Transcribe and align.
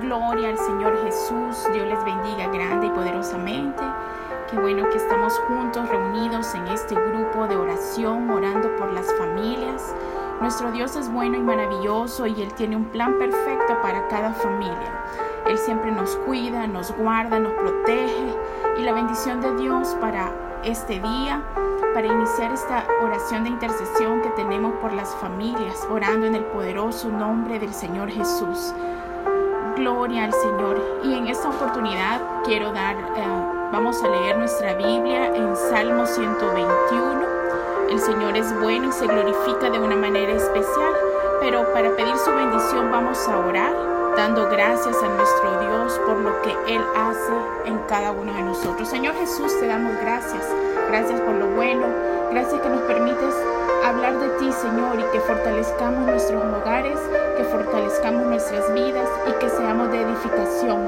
Gloria 0.00 0.50
al 0.50 0.58
Señor 0.58 0.96
Jesús. 1.02 1.66
Dios 1.72 1.86
les 1.86 2.04
bendiga 2.04 2.46
grande 2.48 2.86
y 2.86 2.90
poderosamente. 2.90 3.82
Qué 4.48 4.56
bueno 4.58 4.88
que 4.90 4.96
estamos 4.96 5.36
juntos, 5.40 5.88
reunidos 5.88 6.54
en 6.54 6.68
este 6.68 6.94
grupo 6.94 7.48
de 7.48 7.56
oración, 7.56 8.30
orando 8.30 8.74
por 8.76 8.92
las 8.92 9.12
familias. 9.14 9.94
Nuestro 10.40 10.70
Dios 10.70 10.94
es 10.94 11.10
bueno 11.10 11.36
y 11.36 11.42
maravilloso 11.42 12.26
y 12.26 12.40
Él 12.40 12.52
tiene 12.54 12.76
un 12.76 12.84
plan 12.84 13.18
perfecto 13.18 13.80
para 13.82 14.06
cada 14.06 14.32
familia. 14.34 15.04
Él 15.46 15.58
siempre 15.58 15.90
nos 15.90 16.14
cuida, 16.16 16.66
nos 16.68 16.92
guarda, 16.96 17.40
nos 17.40 17.54
protege 17.54 18.34
y 18.78 18.82
la 18.82 18.92
bendición 18.92 19.40
de 19.40 19.56
Dios 19.56 19.96
para 20.00 20.32
este 20.62 21.00
día, 21.00 21.42
para 21.92 22.06
iniciar 22.06 22.52
esta 22.52 22.84
oración 23.02 23.42
de 23.42 23.50
intercesión 23.50 24.22
que 24.22 24.30
tenemos 24.30 24.74
por 24.74 24.92
las 24.92 25.12
familias, 25.16 25.84
orando 25.90 26.26
en 26.26 26.36
el 26.36 26.44
poderoso 26.44 27.08
nombre 27.08 27.58
del 27.58 27.74
Señor 27.74 28.10
Jesús. 28.10 28.72
Gloria 29.78 30.24
al 30.24 30.32
Señor. 30.32 31.00
Y 31.04 31.14
en 31.14 31.28
esta 31.28 31.48
oportunidad 31.48 32.20
quiero 32.44 32.72
dar, 32.72 32.96
eh, 32.96 33.70
vamos 33.72 34.02
a 34.02 34.08
leer 34.08 34.36
nuestra 34.36 34.74
Biblia 34.74 35.26
en 35.26 35.56
Salmo 35.56 36.04
121. 36.04 37.22
El 37.88 38.00
Señor 38.00 38.36
es 38.36 38.52
bueno 38.60 38.88
y 38.88 38.92
se 38.92 39.06
glorifica 39.06 39.70
de 39.70 39.78
una 39.78 39.94
manera 39.94 40.32
especial, 40.32 40.92
pero 41.40 41.72
para 41.72 41.94
pedir 41.94 42.16
su 42.16 42.30
bendición 42.34 42.90
vamos 42.90 43.26
a 43.28 43.38
orar, 43.38 43.72
dando 44.16 44.48
gracias 44.50 44.96
a 45.00 45.08
nuestro 45.08 45.60
Dios 45.60 46.00
por 46.04 46.16
lo 46.16 46.42
que 46.42 46.74
Él 46.74 46.82
hace 46.96 47.32
en 47.66 47.78
cada 47.88 48.10
uno 48.10 48.34
de 48.34 48.42
nosotros. 48.42 48.88
Señor 48.88 49.14
Jesús, 49.14 49.58
te 49.60 49.68
damos 49.68 49.94
gracias. 50.00 50.44
Gracias 50.88 51.20
por 51.20 51.34
lo 51.34 51.46
bueno. 51.54 51.86
Gracias 52.32 52.60
que 52.60 52.68
nos 52.68 52.80
permites 52.82 53.34
hablar 53.84 54.18
de 54.18 54.28
ti, 54.38 54.52
Señor, 54.52 54.98
y 54.98 55.04
que 55.12 55.20
fortalezcamos 55.20 56.06
nuestros 56.06 56.42
hogares, 56.42 56.98
que 57.38 57.44
fortalezcamos 57.44 58.26
nuestras 58.26 58.74
vidas 58.74 59.08
y 59.28 59.32
que 59.38 59.48
seamos 59.48 59.92
de 59.92 60.02
edificación. 60.02 60.80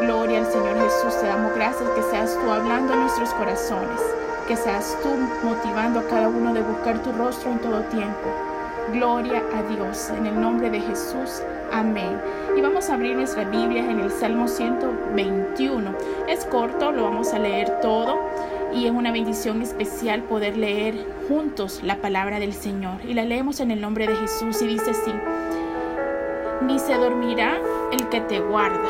Gloria 0.00 0.38
al 0.38 0.46
Señor 0.46 0.74
Jesús, 0.78 1.20
te 1.20 1.26
damos 1.26 1.54
gracias 1.54 1.90
que 1.90 2.02
seas 2.04 2.38
tú 2.42 2.50
hablando 2.50 2.94
en 2.94 3.00
nuestros 3.00 3.28
corazones, 3.34 4.00
que 4.48 4.56
seas 4.56 4.96
tú 5.02 5.10
motivando 5.44 6.00
a 6.00 6.04
cada 6.04 6.28
uno 6.28 6.54
de 6.54 6.62
buscar 6.62 7.02
tu 7.02 7.12
rostro 7.12 7.52
en 7.52 7.58
todo 7.58 7.82
tiempo. 7.82 8.28
Gloria 8.94 9.42
a 9.54 9.62
Dios, 9.74 10.08
en 10.16 10.24
el 10.24 10.40
nombre 10.40 10.70
de 10.70 10.80
Jesús. 10.80 11.42
Amén. 11.70 12.18
Y 12.56 12.62
vamos 12.62 12.88
a 12.88 12.94
abrir 12.94 13.14
nuestra 13.14 13.44
Biblia 13.44 13.84
en 13.84 14.00
el 14.00 14.10
Salmo 14.10 14.48
121. 14.48 15.94
Es 16.28 16.46
corto, 16.46 16.92
lo 16.92 17.04
vamos 17.04 17.34
a 17.34 17.38
leer 17.38 17.78
todo 17.82 18.18
y 18.72 18.86
es 18.86 18.90
una 18.90 19.12
bendición 19.12 19.60
especial 19.60 20.22
poder 20.22 20.56
leer 20.56 20.94
juntos 21.28 21.80
la 21.82 21.96
palabra 21.96 22.40
del 22.40 22.54
Señor. 22.54 23.04
Y 23.06 23.12
la 23.12 23.24
leemos 23.24 23.60
en 23.60 23.70
el 23.70 23.82
nombre 23.82 24.06
de 24.06 24.16
Jesús 24.16 24.62
y 24.62 24.66
dice 24.66 24.92
así, 24.92 25.12
ni 26.62 26.78
se 26.78 26.94
dormirá 26.94 27.58
el 27.92 28.08
que 28.08 28.20
te 28.22 28.40
guarda. 28.40 28.88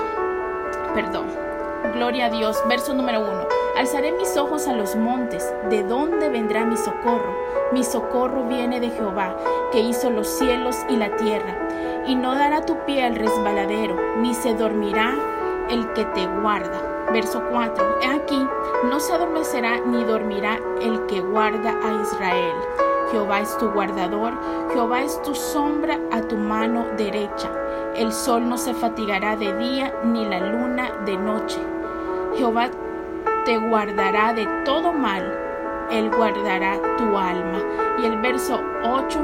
Perdón. 0.94 1.26
Gloria 1.94 2.26
a 2.26 2.30
Dios. 2.30 2.62
Verso 2.68 2.94
número 2.94 3.20
uno. 3.20 3.46
Alzaré 3.76 4.12
mis 4.12 4.36
ojos 4.36 4.68
a 4.68 4.74
los 4.74 4.96
montes. 4.96 5.52
¿De 5.70 5.82
dónde 5.82 6.28
vendrá 6.28 6.64
mi 6.64 6.76
socorro? 6.76 7.34
Mi 7.72 7.84
socorro 7.84 8.44
viene 8.44 8.80
de 8.80 8.90
Jehová, 8.90 9.36
que 9.72 9.80
hizo 9.80 10.10
los 10.10 10.28
cielos 10.28 10.76
y 10.88 10.96
la 10.96 11.16
tierra. 11.16 11.56
Y 12.06 12.14
no 12.14 12.34
dará 12.34 12.66
tu 12.66 12.76
pie 12.84 13.04
al 13.04 13.16
resbaladero, 13.16 13.96
ni 14.18 14.34
se 14.34 14.54
dormirá 14.54 15.14
el 15.70 15.92
que 15.92 16.04
te 16.06 16.26
guarda. 16.26 17.06
Verso 17.12 17.42
4. 17.50 17.98
Aquí 18.14 18.46
no 18.84 19.00
se 19.00 19.12
adormecerá 19.12 19.80
ni 19.80 20.04
dormirá 20.04 20.58
el 20.80 21.06
que 21.06 21.20
guarda 21.20 21.70
a 21.70 22.02
Israel. 22.02 22.89
Jehová 23.10 23.40
es 23.40 23.56
tu 23.58 23.70
guardador, 23.70 24.32
Jehová 24.72 25.02
es 25.02 25.20
tu 25.22 25.34
sombra 25.34 25.98
a 26.12 26.20
tu 26.22 26.36
mano 26.36 26.86
derecha. 26.96 27.50
El 27.96 28.12
sol 28.12 28.48
no 28.48 28.56
se 28.56 28.72
fatigará 28.72 29.36
de 29.36 29.52
día, 29.58 29.92
ni 30.04 30.24
la 30.26 30.40
luna 30.40 30.90
de 31.04 31.16
noche. 31.16 31.58
Jehová 32.36 32.70
te 33.44 33.58
guardará 33.58 34.32
de 34.32 34.46
todo 34.64 34.92
mal, 34.92 35.22
Él 35.90 36.10
guardará 36.16 36.78
tu 36.96 37.16
alma. 37.16 37.58
Y 38.00 38.06
el 38.06 38.16
verso 38.20 38.60
8, 38.84 39.18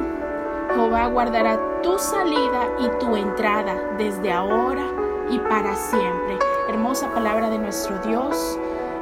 Jehová 0.75 1.07
guardará 1.07 1.59
tu 1.83 1.99
salida 1.99 2.69
y 2.79 2.89
tu 2.99 3.17
entrada 3.17 3.75
desde 3.99 4.33
ahora 4.33 4.85
y 5.31 5.39
para 5.39 5.75
siempre 5.75 6.39
hermosa 6.69 7.13
palabra 7.13 7.51
de 7.51 7.59
nuestro 7.59 7.99
Dios. 8.01 8.59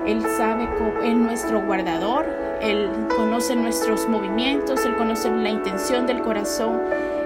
Él 0.06 0.22
sabe, 0.36 0.68
es 1.02 1.16
nuestro 1.16 1.62
guardador, 1.62 2.26
Él 2.60 2.90
conoce 3.16 3.56
nuestros 3.56 4.06
movimientos, 4.08 4.84
Él 4.84 4.96
conoce 4.96 5.30
la 5.30 5.48
intención 5.48 6.06
del 6.06 6.20
corazón, 6.20 6.80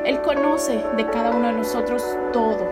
Él 0.04 0.20
conoce 0.22 0.84
de 0.96 1.06
cada 1.06 1.30
uno 1.30 1.48
de 1.48 1.54
nosotros 1.54 2.04
todo. 2.32 2.66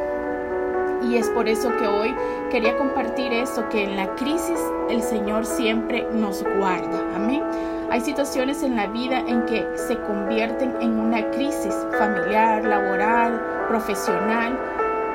Y 1.02 1.16
es 1.16 1.28
por 1.30 1.48
eso 1.48 1.70
que 1.76 1.86
hoy 1.86 2.14
quería 2.50 2.76
compartir 2.78 3.32
esto, 3.32 3.68
que 3.68 3.84
en 3.84 3.96
la 3.96 4.14
crisis 4.14 4.58
el 4.88 5.02
Señor 5.02 5.44
siempre 5.44 6.06
nos 6.12 6.42
guarda. 6.56 7.00
Amén. 7.14 7.42
Hay 7.90 8.00
situaciones 8.00 8.62
en 8.62 8.76
la 8.76 8.86
vida 8.86 9.18
en 9.18 9.44
que 9.46 9.66
se 9.74 9.96
convierten 10.00 10.74
en 10.80 10.98
una 10.98 11.30
crisis 11.30 11.74
familiar, 11.98 12.64
laboral, 12.64 13.40
profesional, 13.68 14.58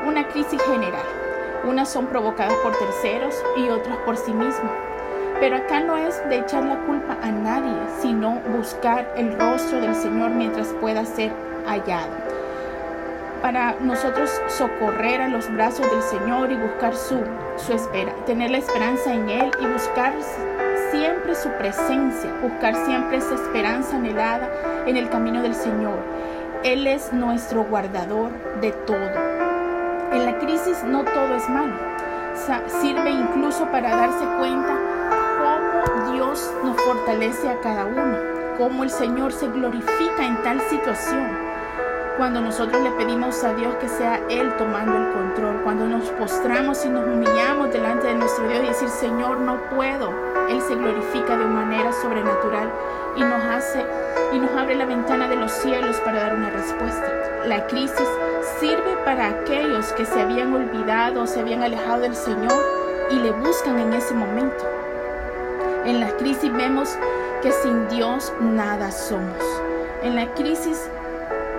una 0.05 0.27
crisis 0.27 0.61
general. 0.63 1.20
Unas 1.63 1.89
son 1.89 2.07
provocadas 2.07 2.55
por 2.63 2.75
terceros 2.77 3.35
y 3.55 3.69
otras 3.69 3.97
por 3.99 4.17
sí 4.17 4.33
mismos. 4.33 4.71
Pero 5.39 5.57
acá 5.57 5.79
no 5.79 5.97
es 5.97 6.21
de 6.29 6.37
echar 6.37 6.63
la 6.63 6.77
culpa 6.85 7.17
a 7.21 7.31
nadie, 7.31 7.75
sino 7.99 8.39
buscar 8.57 9.11
el 9.15 9.37
rostro 9.39 9.79
del 9.79 9.95
Señor 9.95 10.31
mientras 10.31 10.67
pueda 10.79 11.05
ser 11.05 11.31
hallado. 11.65 12.11
Para 13.41 13.75
nosotros 13.79 14.29
socorrer 14.47 15.21
a 15.21 15.27
los 15.27 15.51
brazos 15.51 15.89
del 15.89 16.01
Señor 16.03 16.51
y 16.51 16.57
buscar 16.57 16.95
su, 16.95 17.19
su 17.57 17.73
espera, 17.73 18.13
tener 18.25 18.51
la 18.51 18.59
esperanza 18.59 19.13
en 19.13 19.29
Él 19.29 19.51
y 19.59 19.65
buscar 19.65 20.13
siempre 20.91 21.33
su 21.33 21.49
presencia, 21.53 22.31
buscar 22.41 22.75
siempre 22.85 23.17
esa 23.17 23.35
esperanza 23.35 23.95
anhelada 23.95 24.49
en 24.85 24.97
el 24.97 25.09
camino 25.09 25.41
del 25.41 25.55
Señor. 25.55 25.97
Él 26.63 26.85
es 26.85 27.11
nuestro 27.13 27.63
guardador 27.63 28.29
de 28.61 28.71
todo. 28.71 29.30
En 30.11 30.25
la 30.25 30.37
crisis 30.39 30.83
no 30.83 31.05
todo 31.05 31.35
es 31.35 31.49
malo. 31.49 31.73
Sirve 32.81 33.11
incluso 33.11 33.65
para 33.71 33.95
darse 33.95 34.25
cuenta 34.37 34.77
cómo 35.39 36.11
Dios 36.11 36.51
nos 36.65 36.75
fortalece 36.81 37.47
a 37.47 37.59
cada 37.61 37.85
uno, 37.85 38.17
cómo 38.57 38.83
el 38.83 38.89
Señor 38.89 39.31
se 39.31 39.47
glorifica 39.47 40.25
en 40.25 40.41
tal 40.43 40.59
situación. 40.61 41.29
Cuando 42.17 42.41
nosotros 42.41 42.83
le 42.83 42.91
pedimos 42.91 43.41
a 43.45 43.53
Dios 43.53 43.73
que 43.75 43.87
sea 43.87 44.19
Él 44.29 44.53
tomando 44.57 44.97
el 44.97 45.13
control, 45.13 45.61
cuando 45.63 45.87
nos 45.87 46.09
postramos 46.09 46.85
y 46.85 46.89
nos 46.89 47.05
humillamos 47.05 47.71
delante 47.71 48.07
de 48.07 48.15
nuestro 48.15 48.47
Dios 48.49 48.63
y 48.65 48.67
decir, 48.67 48.89
Señor, 48.89 49.39
no 49.39 49.61
puedo, 49.69 50.13
Él 50.49 50.61
se 50.61 50.75
glorifica 50.75 51.37
de 51.37 51.45
y 54.33 54.39
nos 54.39 54.51
abre 54.57 54.75
la 54.75 54.85
ventana 54.85 55.27
de 55.27 55.35
los 55.35 55.51
cielos 55.51 55.97
para 55.97 56.23
dar 56.23 56.35
una 56.35 56.49
respuesta. 56.49 57.11
La 57.45 57.67
crisis 57.67 58.07
sirve 58.59 58.95
para 59.05 59.27
aquellos 59.27 59.93
que 59.93 60.05
se 60.05 60.19
habían 60.19 60.53
olvidado, 60.53 61.27
se 61.27 61.41
habían 61.41 61.61
alejado 61.61 62.01
del 62.01 62.15
Señor 62.15 62.53
y 63.11 63.15
le 63.15 63.31
buscan 63.31 63.77
en 63.77 63.93
ese 63.93 64.15
momento. 64.15 64.65
En 65.85 65.99
la 65.99 66.09
crisis 66.17 66.51
vemos 66.51 66.89
que 67.43 67.51
sin 67.51 67.87
Dios 67.89 68.33
nada 68.39 68.91
somos. 68.91 69.43
En 70.01 70.15
la 70.15 70.33
crisis 70.33 70.89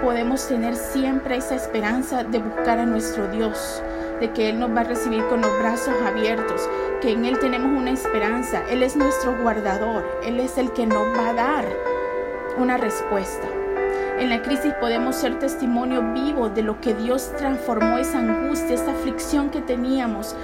podemos 0.03 0.49
tener 0.49 0.75
siempre 0.75 1.37
esa 1.37 1.55
esperanza 1.55 2.25
de 2.25 2.41
buscar 2.41 2.81
a 2.81 2.87
nuestro 2.87 3.29
Dios, 3.29 3.81
de 4.19 4.33
que 4.33 4.51
Él 4.51 4.59
nos 4.59 4.75
va 4.75 4.81
a 4.81 4.85
recibir 4.85 5.25
con 5.29 5.41
los 5.41 5.59
brazos 5.61 5.95
abiertos, 6.05 6.69
que 7.01 7.13
en 7.13 7.27
Él 7.27 7.39
tenemos 7.39 7.79
una 7.81 7.93
esperanza. 7.93 8.63
Él 8.69 8.83
es 8.83 8.97
nuestro 8.97 9.37
guardador, 9.41 10.05
Él 10.25 10.41
es 10.41 10.59
el 10.59 10.73
que 10.73 10.87
nos 10.87 11.17
va 11.17 11.29
a 11.29 11.35
dar 11.35 11.92
una 12.57 12.77
respuesta. 12.77 13.47
En 14.19 14.31
la 14.31 14.43
crisis 14.43 14.73
podemos 14.75 15.17
ser 15.17 15.39
testimonio 15.39 16.03
vivo 16.13 16.49
de 16.49 16.63
lo 16.63 16.81
que 16.81 16.95
Dios 16.95 17.33
transformó 17.37 17.99
esa 17.99 18.19
angustia, 18.19 18.75
esa 18.75 18.93
aflicción 18.93 19.51
que 19.51 19.61
teníamos, 19.61 20.37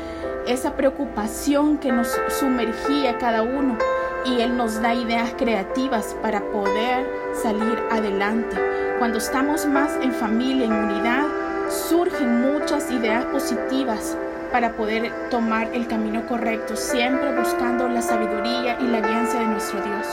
esa 0.47 0.75
preocupación 0.75 1.79
que 1.79 1.93
nos 1.93 2.19
sumergía 2.41 3.19
cada 3.19 3.43
uno 3.43 3.77
y 4.25 4.41
Él 4.41 4.57
nos 4.57 4.81
da 4.81 4.95
ideas 4.95 5.33
creativas 5.39 6.17
para 6.23 6.41
poder 6.41 7.07
salir 7.41 7.79
adelante. 7.91 8.57
Cuando 8.99 9.19
estamos 9.19 9.67
más 9.67 9.95
en 10.03 10.13
familia, 10.13 10.65
en 10.67 10.73
unidad, 10.73 11.27
surgen 11.69 12.41
muchas 12.41 12.91
ideas 12.91 13.25
positivas 13.27 14.17
para 14.51 14.73
poder 14.73 15.13
tomar 15.31 15.69
el 15.75 15.87
camino 15.87 16.27
correcto, 16.27 16.75
siempre 16.75 17.39
buscando 17.39 17.87
la 17.89 18.03
sabiduría 18.03 18.79
y 18.81 18.85
la 18.85 19.01
guianza 19.01 19.39
de 19.39 19.47
nuestro 19.47 19.81
Dios. 19.83 20.07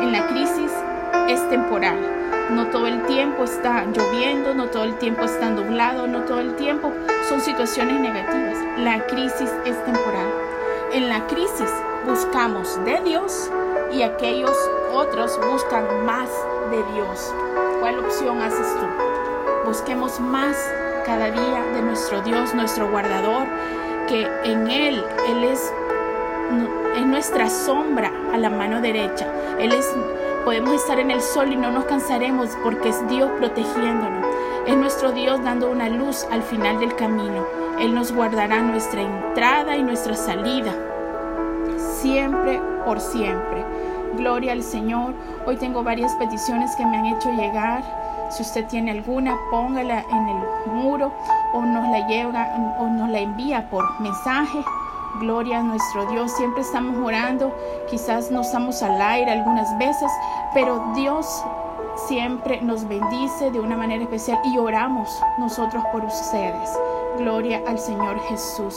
En 0.00 0.12
la 0.12 0.26
crisis 0.26 0.70
es 1.32 1.48
temporal, 1.48 1.98
no 2.50 2.66
todo 2.66 2.86
el 2.86 3.02
tiempo 3.06 3.44
está 3.44 3.84
lloviendo, 3.86 4.54
no 4.54 4.66
todo 4.66 4.84
el 4.84 4.96
tiempo 4.98 5.24
está 5.24 5.48
nublado, 5.48 6.06
no 6.06 6.22
todo 6.22 6.40
el 6.40 6.54
tiempo 6.56 6.92
son 7.28 7.40
situaciones 7.40 8.00
negativas. 8.00 8.58
La 8.78 9.06
crisis 9.06 9.50
es 9.64 9.84
temporal. 9.84 10.26
En 10.92 11.08
la 11.08 11.26
crisis 11.26 11.70
buscamos 12.06 12.82
de 12.84 13.00
Dios 13.00 13.50
y 13.92 14.02
aquellos 14.02 14.56
otros 14.92 15.40
buscan 15.50 16.04
más 16.04 16.28
de 16.70 16.82
Dios. 16.94 17.32
¿Cuál 17.80 18.00
opción 18.00 18.40
haces 18.42 18.74
tú? 18.74 18.86
Busquemos 19.64 20.20
más 20.20 20.56
cada 21.06 21.30
día 21.30 21.64
de 21.74 21.82
nuestro 21.82 22.20
Dios, 22.22 22.54
nuestro 22.54 22.90
guardador, 22.90 23.46
que 24.08 24.28
en 24.44 24.68
Él, 24.68 25.04
Él 25.28 25.44
es, 25.44 25.72
es 26.96 27.06
nuestra 27.06 27.48
sombra 27.48 28.12
a 28.32 28.36
la 28.36 28.50
mano 28.50 28.80
derecha. 28.80 29.26
Él 29.58 29.72
es, 29.72 29.90
podemos 30.44 30.74
estar 30.74 30.98
en 30.98 31.10
el 31.10 31.20
sol 31.20 31.52
y 31.52 31.56
no 31.56 31.70
nos 31.70 31.84
cansaremos 31.84 32.50
porque 32.62 32.88
es 32.88 33.08
Dios 33.08 33.30
protegiéndonos. 33.38 34.26
Es 34.66 34.76
nuestro 34.76 35.12
Dios 35.12 35.42
dando 35.42 35.70
una 35.70 35.88
luz 35.88 36.26
al 36.30 36.42
final 36.42 36.78
del 36.80 36.94
camino. 36.96 37.44
Él 37.80 37.94
nos 37.94 38.12
guardará 38.12 38.60
nuestra 38.60 39.02
entrada 39.02 39.76
y 39.76 39.82
nuestra 39.82 40.14
salida. 40.14 40.72
Siempre, 42.00 42.60
por 42.84 43.00
siempre. 43.00 43.64
Gloria 44.16 44.52
al 44.52 44.62
Señor. 44.62 45.14
Hoy 45.46 45.56
tengo 45.56 45.82
varias 45.82 46.14
peticiones 46.14 46.74
que 46.76 46.86
me 46.86 46.98
han 46.98 47.06
hecho 47.06 47.30
llegar. 47.30 47.82
Si 48.30 48.42
usted 48.42 48.66
tiene 48.66 48.92
alguna, 48.92 49.36
póngala 49.50 50.04
en 50.10 50.28
el 50.28 50.72
muro 50.74 51.12
o 51.52 51.62
nos 51.62 51.88
la 51.88 52.06
lleva 52.06 52.76
o 52.78 52.86
nos 52.86 53.08
la 53.08 53.20
envía 53.20 53.68
por 53.70 54.00
mensaje. 54.00 54.58
Gloria 55.20 55.58
a 55.58 55.62
nuestro 55.62 56.06
Dios. 56.06 56.32
Siempre 56.32 56.62
estamos 56.62 56.96
orando. 56.96 57.54
Quizás 57.90 58.30
no 58.30 58.40
estamos 58.40 58.82
al 58.82 59.00
aire 59.00 59.30
algunas 59.30 59.76
veces, 59.78 60.10
pero 60.54 60.92
Dios 60.94 61.44
siempre 62.08 62.60
nos 62.62 62.86
bendice 62.86 63.50
de 63.50 63.60
una 63.60 63.76
manera 63.76 64.02
especial 64.02 64.38
y 64.44 64.58
oramos 64.58 65.08
nosotros 65.38 65.82
por 65.92 66.04
ustedes. 66.04 66.70
Gloria 67.18 67.62
al 67.66 67.78
Señor 67.78 68.18
Jesús. 68.20 68.74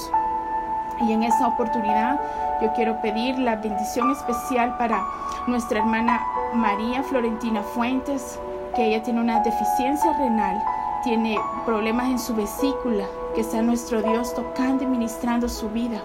Y 1.02 1.12
en 1.12 1.24
esta 1.24 1.48
oportunidad 1.48 2.20
yo 2.62 2.72
quiero 2.74 3.02
pedir 3.02 3.38
la 3.38 3.58
bendición 3.58 4.12
especial 4.12 4.78
para 4.78 5.04
nuestra 5.48 5.80
hermana 5.80 6.26
María 6.54 7.04
Florentina 7.04 7.62
Fuentes, 7.62 8.40
que 8.76 8.86
ella 8.88 9.04
tiene 9.04 9.22
una 9.22 9.42
deficiencia 9.42 10.14
renal, 10.18 10.64
tiene 11.04 11.38
problemas 11.66 12.08
en 12.08 12.20
su 12.20 12.34
vesícula, 12.36 13.06
que 13.36 13.44
sea 13.44 13.62
nuestro 13.62 14.02
Dios 14.02 14.34
tocando 14.34 14.84
y 14.84 14.88
ministrando 14.88 15.50
su 15.50 15.70
vida. 15.70 16.02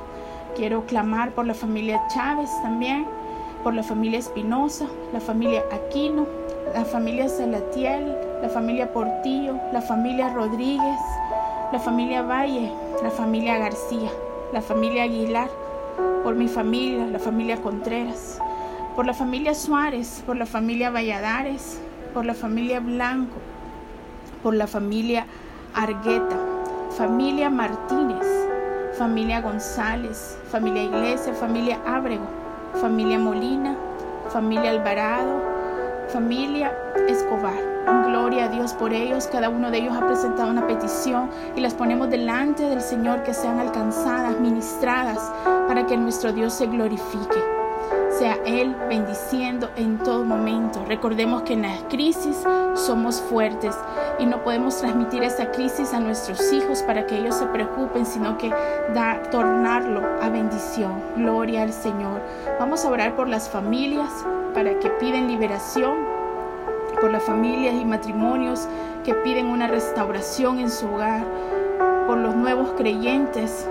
Quiero 0.56 0.84
clamar 0.86 1.30
por 1.30 1.46
la 1.46 1.54
familia 1.54 2.04
Chávez 2.08 2.50
también, 2.62 3.06
por 3.62 3.74
la 3.74 3.82
familia 3.82 4.18
Espinosa, 4.18 4.86
la 5.12 5.20
familia 5.20 5.62
Aquino, 5.72 6.26
la 6.74 6.84
familia 6.84 7.28
Salatiel, 7.28 8.16
la 8.42 8.48
familia 8.48 8.92
Portillo, 8.92 9.54
la 9.72 9.82
familia 9.82 10.32
Rodríguez, 10.32 10.98
la 11.72 11.78
familia 11.78 12.22
Valle, 12.22 12.72
la 13.02 13.10
familia 13.10 13.58
García, 13.58 14.10
la 14.52 14.62
familia 14.62 15.04
Aguilar, 15.04 15.50
por 16.24 16.34
mi 16.34 16.48
familia, 16.48 17.06
la 17.06 17.18
familia 17.18 17.60
Contreras, 17.60 18.38
por 18.96 19.06
la 19.06 19.14
familia 19.14 19.54
Suárez, 19.54 20.22
por 20.26 20.36
la 20.36 20.46
familia 20.46 20.90
Valladares, 20.90 21.80
por 22.14 22.24
la 22.24 22.34
familia 22.34 22.80
Blanco, 22.80 23.36
por 24.42 24.54
la 24.54 24.66
familia 24.66 25.26
Argueta, 25.74 26.36
familia 26.96 27.50
Martínez, 27.50 28.26
familia 28.98 29.40
González, 29.40 30.38
familia 30.50 30.84
Iglesia, 30.84 31.34
familia 31.34 31.78
Ábrego, 31.86 32.39
familia 32.74 33.18
Molina, 33.18 33.76
familia 34.30 34.70
Alvarado, 34.70 35.42
familia 36.08 36.72
Escobar. 37.08 37.70
Gloria 38.06 38.44
a 38.44 38.48
Dios 38.48 38.74
por 38.74 38.92
ellos. 38.92 39.26
Cada 39.26 39.48
uno 39.48 39.70
de 39.70 39.78
ellos 39.78 39.96
ha 39.96 40.06
presentado 40.06 40.50
una 40.50 40.66
petición 40.66 41.30
y 41.56 41.60
las 41.60 41.74
ponemos 41.74 42.10
delante 42.10 42.64
del 42.64 42.80
Señor 42.80 43.22
que 43.22 43.34
sean 43.34 43.58
alcanzadas, 43.58 44.38
ministradas, 44.38 45.18
para 45.66 45.86
que 45.86 45.96
nuestro 45.96 46.32
Dios 46.32 46.52
se 46.52 46.66
glorifique. 46.66 47.42
Sea 48.10 48.38
Él 48.44 48.76
bendiciendo 48.88 49.70
en 49.76 49.98
todo 49.98 50.24
momento. 50.24 50.84
Recordemos 50.86 51.42
que 51.42 51.54
en 51.54 51.62
la 51.62 51.76
crisis 51.88 52.36
somos 52.74 53.20
fuertes 53.20 53.74
y 54.20 54.26
no 54.26 54.42
podemos 54.42 54.78
transmitir 54.78 55.22
esa 55.22 55.50
crisis 55.50 55.94
a 55.94 56.00
nuestros 56.00 56.52
hijos 56.52 56.82
para 56.82 57.06
que 57.06 57.16
ellos 57.16 57.36
se 57.36 57.46
preocupen, 57.46 58.04
sino 58.04 58.36
que 58.36 58.50
da, 58.94 59.22
tornarlo 59.30 60.02
a 60.20 60.28
bendición. 60.28 60.92
Gloria 61.16 61.62
al 61.62 61.72
Señor. 61.72 62.20
Vamos 62.58 62.84
a 62.84 62.90
orar 62.90 63.16
por 63.16 63.28
las 63.28 63.48
familias 63.48 64.10
para 64.54 64.78
que 64.78 64.90
piden 64.90 65.28
liberación, 65.28 65.94
por 67.00 67.10
las 67.10 67.22
familias 67.22 67.74
y 67.74 67.84
matrimonios 67.84 68.68
que 69.04 69.14
piden 69.14 69.46
una 69.46 69.66
restauración 69.66 70.58
en 70.58 70.70
su 70.70 70.86
hogar, 70.86 71.24
por 72.06 72.18
los 72.18 72.36
nuevos 72.36 72.70
creyentes. 72.76 73.66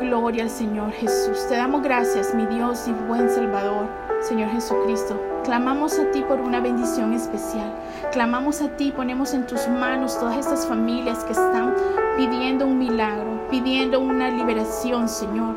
Gloria 0.00 0.42
al 0.42 0.50
Señor 0.50 0.92
Jesús. 0.92 1.46
Te 1.48 1.56
damos 1.56 1.82
gracias, 1.82 2.34
mi 2.34 2.44
Dios 2.46 2.86
y 2.86 2.92
buen 2.92 3.30
Salvador, 3.30 3.86
Señor 4.20 4.50
Jesucristo. 4.50 5.27
Clamamos 5.44 5.98
a 5.98 6.10
ti 6.10 6.22
por 6.22 6.40
una 6.40 6.60
bendición 6.60 7.12
especial. 7.12 7.72
Clamamos 8.12 8.60
a 8.62 8.68
ti, 8.68 8.92
ponemos 8.92 9.34
en 9.34 9.46
tus 9.46 9.68
manos 9.68 10.18
todas 10.18 10.36
estas 10.36 10.66
familias 10.66 11.24
que 11.24 11.32
están 11.32 11.74
pidiendo 12.16 12.66
un 12.66 12.78
milagro, 12.78 13.48
pidiendo 13.50 14.00
una 14.00 14.30
liberación, 14.30 15.08
Señor 15.08 15.56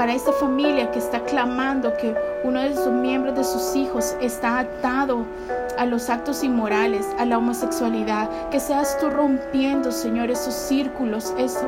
para 0.00 0.14
esta 0.14 0.32
familia 0.32 0.90
que 0.92 0.98
está 0.98 1.22
clamando 1.24 1.92
que 1.98 2.14
uno 2.42 2.62
de 2.62 2.74
sus 2.74 2.86
miembros 2.86 3.34
de 3.34 3.44
sus 3.44 3.76
hijos 3.76 4.16
está 4.22 4.60
atado 4.60 5.26
a 5.76 5.84
los 5.84 6.08
actos 6.08 6.42
inmorales, 6.42 7.06
a 7.18 7.26
la 7.26 7.36
homosexualidad, 7.36 8.48
que 8.48 8.60
seas 8.60 8.96
tú 8.98 9.10
rompiendo, 9.10 9.92
Señor, 9.92 10.30
esos 10.30 10.54
círculos, 10.54 11.34
esos 11.36 11.66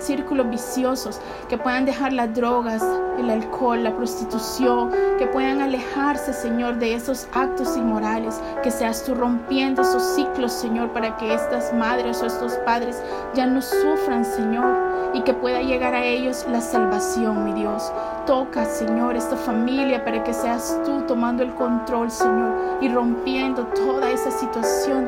círculos 0.00 0.50
viciosos, 0.50 1.20
que 1.48 1.56
puedan 1.56 1.84
dejar 1.84 2.12
las 2.12 2.34
drogas, 2.34 2.82
el 3.18 3.30
alcohol, 3.30 3.82
la 3.82 3.94
prostitución, 3.96 4.90
que 5.18 5.26
puedan 5.26 5.60
alejarse, 5.60 6.32
Señor, 6.32 6.76
de 6.76 6.94
esos 6.94 7.28
actos 7.32 7.76
inmorales, 7.76 8.40
que 8.62 8.70
seas 8.70 9.04
tú 9.04 9.14
rompiendo 9.14 9.82
esos 9.82 10.02
ciclos, 10.14 10.52
Señor, 10.52 10.90
para 10.92 11.16
que 11.16 11.34
estas 11.34 11.72
madres 11.72 12.22
o 12.22 12.26
estos 12.26 12.54
padres 12.64 13.02
ya 13.34 13.46
no 13.46 13.62
sufran, 13.62 14.24
Señor 14.24 14.92
y 15.14 15.22
que 15.22 15.34
pueda 15.34 15.60
llegar 15.60 15.94
a 15.94 16.04
ellos 16.04 16.46
la 16.50 16.60
salvación, 16.60 17.44
mi 17.44 17.52
Dios. 17.52 17.92
Toca, 18.26 18.64
Señor, 18.64 19.16
esta 19.16 19.36
familia 19.36 20.04
para 20.04 20.22
que 20.22 20.32
seas 20.32 20.78
tú 20.84 21.02
tomando 21.02 21.42
el 21.42 21.52
control, 21.54 22.10
Señor, 22.10 22.78
y 22.80 22.88
rompiendo 22.88 23.64
toda 23.66 24.10
esa 24.10 24.30
situación 24.30 25.06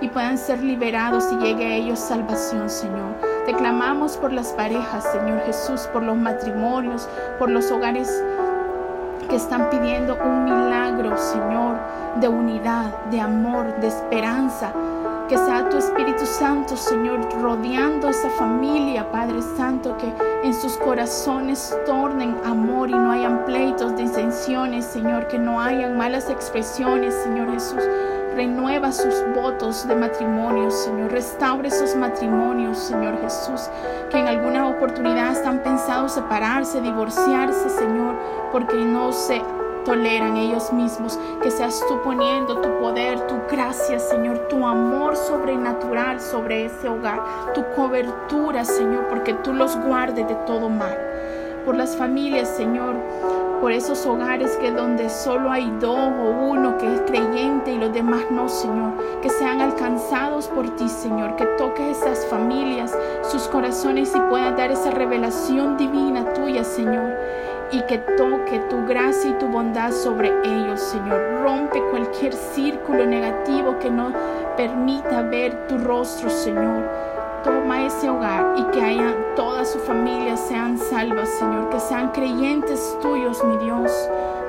y 0.00 0.08
puedan 0.08 0.36
ser 0.36 0.62
liberados 0.62 1.28
y 1.32 1.36
llegue 1.36 1.64
a 1.64 1.76
ellos 1.76 1.98
salvación, 1.98 2.68
Señor. 2.68 3.14
Te 3.46 3.54
clamamos 3.54 4.16
por 4.16 4.32
las 4.32 4.48
parejas, 4.48 5.04
Señor 5.12 5.40
Jesús, 5.46 5.88
por 5.92 6.02
los 6.02 6.16
matrimonios, 6.16 7.08
por 7.38 7.50
los 7.50 7.70
hogares 7.70 8.22
que 9.28 9.36
están 9.36 9.70
pidiendo 9.70 10.16
un 10.24 10.44
milagro, 10.44 11.16
Señor, 11.16 11.76
de 12.20 12.28
unidad, 12.28 12.86
de 13.10 13.20
amor, 13.20 13.78
de 13.80 13.88
esperanza, 13.88 14.72
que 15.28 15.36
sea 15.36 15.68
tu 15.68 15.76
Espíritu 15.76 16.24
Santo, 16.24 16.76
Señor, 16.76 17.20
rodeando 17.40 18.08
esa 18.08 18.30
familia, 18.30 19.10
Padre 19.12 19.42
Santo, 19.56 19.94
que 19.98 20.12
en 20.42 20.54
sus 20.54 20.76
corazones 20.78 21.76
tornen 21.84 22.36
amor 22.44 22.88
y 22.88 22.94
no 22.94 23.12
hayan 23.12 23.44
pleitos, 23.44 23.94
disensiones, 23.96 24.86
Señor, 24.86 25.28
que 25.28 25.38
no 25.38 25.60
hayan 25.60 25.98
malas 25.98 26.30
expresiones, 26.30 27.14
Señor 27.22 27.52
Jesús. 27.52 27.82
Renueva 28.38 28.92
sus 28.92 29.16
votos 29.34 29.88
de 29.88 29.96
matrimonio, 29.96 30.70
Señor. 30.70 31.10
Restaure 31.10 31.66
esos 31.66 31.96
matrimonios, 31.96 32.78
Señor 32.78 33.20
Jesús, 33.20 33.68
que 34.12 34.16
en 34.16 34.28
alguna 34.28 34.68
oportunidad 34.68 35.32
están 35.32 35.58
pensados 35.58 36.12
separarse, 36.12 36.80
divorciarse, 36.80 37.68
Señor, 37.68 38.14
porque 38.52 38.76
no 38.76 39.12
se 39.12 39.42
toleran 39.84 40.36
ellos 40.36 40.72
mismos, 40.72 41.18
que 41.42 41.50
seas 41.50 41.82
tú 41.88 42.00
poniendo 42.04 42.60
tu 42.60 42.78
poder, 42.78 43.26
tu 43.26 43.40
gracia, 43.50 43.98
Señor, 43.98 44.46
tu 44.46 44.64
amor 44.64 45.16
sobrenatural 45.16 46.20
sobre 46.20 46.66
ese 46.66 46.88
hogar, 46.88 47.20
tu 47.54 47.64
cobertura, 47.74 48.64
Señor, 48.64 49.08
porque 49.08 49.34
tú 49.34 49.52
los 49.52 49.76
guardes 49.84 50.28
de 50.28 50.36
todo 50.46 50.68
mal. 50.68 50.96
Por 51.64 51.74
las 51.74 51.96
familias, 51.96 52.48
Señor, 52.50 52.94
por 53.60 53.72
esos 53.72 54.06
hogares 54.06 54.56
que 54.56 54.70
donde 54.70 55.08
solo 55.10 55.50
hay 55.50 55.70
dos 55.80 55.98
o 55.98 56.30
uno 56.50 56.78
que 56.78 56.86
es 56.92 57.00
creyente 57.02 57.72
y 57.72 57.78
los 57.78 57.92
demás 57.92 58.22
no, 58.30 58.48
Señor, 58.48 58.92
que 59.20 59.30
sean 59.30 59.60
alcanzados 59.60 60.48
por 60.48 60.76
ti, 60.76 60.88
Señor, 60.88 61.36
que 61.36 61.46
toques 61.58 61.98
esas 61.98 62.26
familias, 62.26 62.96
sus 63.22 63.42
corazones 63.48 64.14
y 64.14 64.20
puedas 64.30 64.56
dar 64.56 64.70
esa 64.70 64.90
revelación 64.90 65.76
divina 65.76 66.32
tuya, 66.34 66.64
Señor 66.64 67.16
y 67.70 67.82
que 67.82 67.98
toque 67.98 68.60
tu 68.70 68.86
gracia 68.86 69.30
y 69.30 69.34
tu 69.34 69.46
bondad 69.46 69.92
sobre 69.92 70.32
ellos, 70.44 70.80
Señor. 70.80 71.42
Rompe 71.42 71.82
cualquier 71.90 72.32
círculo 72.32 73.04
negativo 73.04 73.78
que 73.78 73.90
no 73.90 74.12
permita 74.56 75.22
ver 75.22 75.66
tu 75.68 75.76
rostro, 75.78 76.30
Señor. 76.30 76.88
Toma 77.44 77.86
ese 77.86 78.08
hogar 78.08 78.54
y 78.58 78.64
que 78.72 78.82
haya 78.82 79.14
toda 79.36 79.64
su 79.64 79.78
familia 79.78 80.36
sean 80.36 80.76
salvas, 80.76 81.28
Señor, 81.38 81.70
que 81.70 81.78
sean 81.80 82.10
creyentes 82.10 82.96
tuyos, 83.00 83.42
mi 83.44 83.56
Dios. 83.64 83.92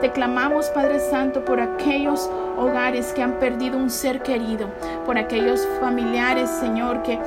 Te 0.01 0.11
clamamos, 0.11 0.67
Padre 0.69 0.99
Santo, 0.99 1.43
por 1.45 1.59
aquellos 1.59 2.29
hogares 2.57 3.13
que 3.13 3.21
han 3.21 3.33
perdido 3.33 3.77
un 3.77 3.89
ser 3.89 4.21
querido, 4.23 4.69
por 5.05 5.17
aquellos 5.17 5.67
familiares, 5.79 6.49
Señor, 6.49 7.03
que 7.03 7.19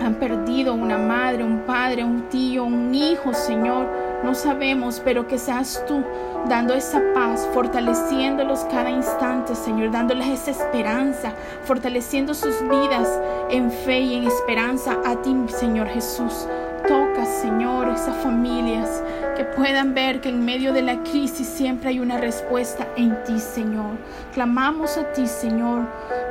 han 0.00 0.14
perdido 0.16 0.74
una 0.74 0.98
madre, 0.98 1.42
un 1.42 1.60
padre, 1.60 2.04
un 2.04 2.28
tío, 2.28 2.64
un 2.64 2.94
hijo, 2.94 3.32
Señor 3.32 4.05
No 4.24 4.34
sabemos, 4.34 5.00
pero 5.04 5.26
que 5.26 5.38
seas 5.38 5.82
tú 5.86 6.02
dando 6.48 6.74
esa 6.74 7.00
paz, 7.14 7.48
fortaleciéndolos 7.52 8.66
cada 8.70 8.90
instante, 8.90 9.54
Señor, 9.54 9.90
dándoles 9.90 10.28
esa 10.28 10.50
esperanza, 10.50 11.32
fortaleciendo 11.64 12.34
sus 12.34 12.60
vidas 12.62 13.08
en 13.50 13.70
fe 13.70 14.00
y 14.00 14.14
en 14.14 14.24
esperanza 14.24 14.96
a 15.04 15.16
ti, 15.22 15.34
Señor 15.48 15.88
Jesús. 15.88 16.46
Toca, 16.86 17.24
Señor, 17.24 17.88
esas 17.88 18.16
familias 18.18 19.02
que 19.36 19.44
puedan 19.44 19.92
ver 19.92 20.20
que 20.20 20.28
en 20.28 20.44
medio 20.44 20.72
de 20.72 20.82
la 20.82 21.02
crisis 21.02 21.46
siempre 21.46 21.90
hay 21.90 21.98
una 21.98 22.16
respuesta 22.16 22.86
en 22.96 23.22
ti, 23.24 23.40
Señor. 23.40 23.96
Clamamos 24.32 24.96
a 24.96 25.12
ti, 25.12 25.26
Señor, 25.26 25.82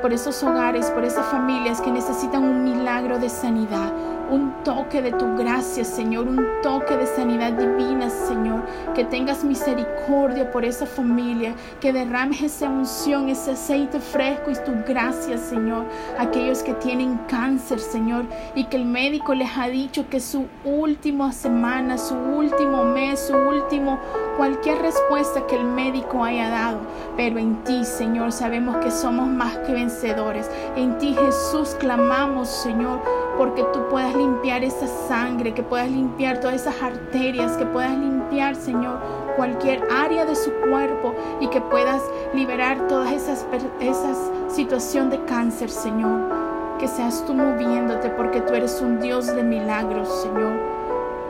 por 0.01 0.13
esos 0.13 0.41
hogares, 0.43 0.89
por 0.91 1.03
esas 1.03 1.25
familias 1.25 1.81
que 1.81 1.91
necesitan 1.91 2.43
un 2.43 2.63
milagro 2.63 3.19
de 3.19 3.29
sanidad 3.29 3.91
un 4.29 4.63
toque 4.63 5.01
de 5.01 5.11
tu 5.11 5.35
gracia, 5.35 5.83
Señor, 5.83 6.27
un 6.27 6.43
toque 6.61 6.97
de 6.97 7.05
sanidad 7.05 7.53
divina, 7.53 8.09
Señor. 8.09 8.63
Que 8.93 9.03
tengas 9.03 9.43
misericordia 9.43 10.51
por 10.51 10.65
esa 10.65 10.85
familia, 10.85 11.53
que 11.79 11.93
derrames 11.93 12.41
esa 12.41 12.69
unción, 12.69 13.29
ese 13.29 13.51
aceite 13.51 13.99
fresco 13.99 14.51
y 14.51 14.55
tu 14.55 14.73
gracia, 14.87 15.37
Señor. 15.37 15.85
Aquellos 16.17 16.63
que 16.63 16.73
tienen 16.73 17.19
cáncer, 17.27 17.79
Señor, 17.79 18.25
y 18.55 18.65
que 18.65 18.77
el 18.77 18.85
médico 18.85 19.33
les 19.33 19.55
ha 19.57 19.67
dicho 19.67 20.09
que 20.09 20.19
su 20.19 20.45
última 20.63 21.31
semana, 21.31 21.97
su 21.97 22.15
último 22.15 22.83
mes, 22.85 23.19
su 23.19 23.35
último, 23.35 23.99
cualquier 24.37 24.81
respuesta 24.81 25.45
que 25.47 25.55
el 25.55 25.65
médico 25.65 26.23
haya 26.23 26.49
dado. 26.49 26.79
Pero 27.15 27.39
en 27.39 27.63
ti, 27.63 27.85
Señor, 27.85 28.31
sabemos 28.31 28.77
que 28.77 28.91
somos 28.91 29.27
más 29.27 29.57
que 29.59 29.73
vencedores. 29.73 30.49
En 30.75 30.97
ti, 30.97 31.13
Jesús, 31.13 31.75
clamamos, 31.79 32.49
Señor 32.49 33.01
porque 33.37 33.63
tú 33.73 33.87
puedas 33.89 34.15
limpiar 34.15 34.63
esa 34.63 34.87
sangre, 34.87 35.53
que 35.53 35.63
puedas 35.63 35.89
limpiar 35.89 36.39
todas 36.39 36.55
esas 36.55 36.81
arterias, 36.81 37.57
que 37.57 37.65
puedas 37.65 37.97
limpiar, 37.97 38.55
Señor, 38.55 38.99
cualquier 39.35 39.81
área 39.91 40.25
de 40.25 40.35
su 40.35 40.51
cuerpo 40.69 41.13
y 41.39 41.47
que 41.47 41.61
puedas 41.61 42.01
liberar 42.33 42.87
todas 42.87 43.11
esas, 43.11 43.45
esas 43.79 44.17
situación 44.47 45.09
de 45.09 45.23
cáncer, 45.25 45.69
Señor. 45.69 46.45
Que 46.79 46.87
seas 46.87 47.25
tú 47.25 47.33
moviéndote 47.33 48.09
porque 48.09 48.41
tú 48.41 48.53
eres 48.53 48.81
un 48.81 48.99
Dios 48.99 49.27
de 49.27 49.43
milagros, 49.43 50.09
Señor. 50.21 50.53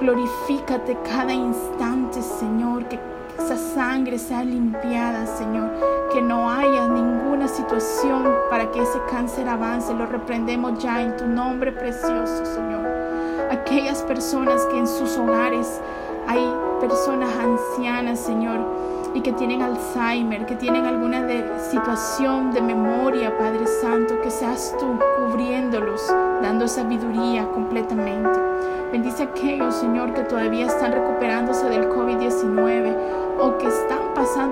Glorifícate 0.02 0.98
cada 1.10 1.34
instante, 1.34 2.22
Señor, 2.22 2.86
que 2.86 3.00
esa 3.38 3.58
sangre 3.58 4.18
sea 4.18 4.44
limpiada, 4.44 5.26
Señor. 5.26 5.70
Que 6.12 6.22
no 6.22 6.50
haya 6.50 6.88
ninguna 6.88 7.48
situación 7.48 8.24
para 8.50 8.72
que 8.72 8.82
ese 8.82 9.00
cáncer 9.10 9.48
avance. 9.48 9.94
Lo 9.94 10.06
reprendemos 10.06 10.82
ya 10.82 11.02
en 11.02 11.16
tu 11.18 11.28
nombre 11.28 11.72
precioso, 11.72 12.46
Señor. 12.46 12.86
Aquellas 13.52 14.02
personas 14.04 14.66
que 14.68 14.78
en 14.78 14.88
sus 14.88 15.18
hogares 15.18 15.82
hay 16.28 16.52
personas 16.80 17.30
ancianas, 17.38 18.20
Señor, 18.20 18.60
y 19.14 19.22
que 19.22 19.32
tienen 19.34 19.62
Alzheimer, 19.62 20.46
que 20.46 20.56
tienen 20.56 20.86
alguna 20.86 21.22
de, 21.22 21.46
situación 21.72 22.52
de 22.52 22.62
memoria, 22.62 23.38
Padre 23.38 23.66
Santo, 23.82 24.20
que 24.22 24.30
seas 24.30 24.76
tú 24.80 25.00
cubriéndolos, 25.18 26.02
dando 26.42 26.68
sabiduría 26.68 27.48
completamente. 27.50 28.40
Bendice 28.92 29.24
a 29.24 29.26
aquellos, 29.28 29.76
Señor, 29.76 30.14
que 30.14 30.22
todavía 30.22 30.66
están 30.66 30.92
recuperándose 30.92 31.70
del 31.70 31.90
COVID-19 31.90 32.16
o 32.16 32.20
que 32.20 32.28
están 32.28 32.75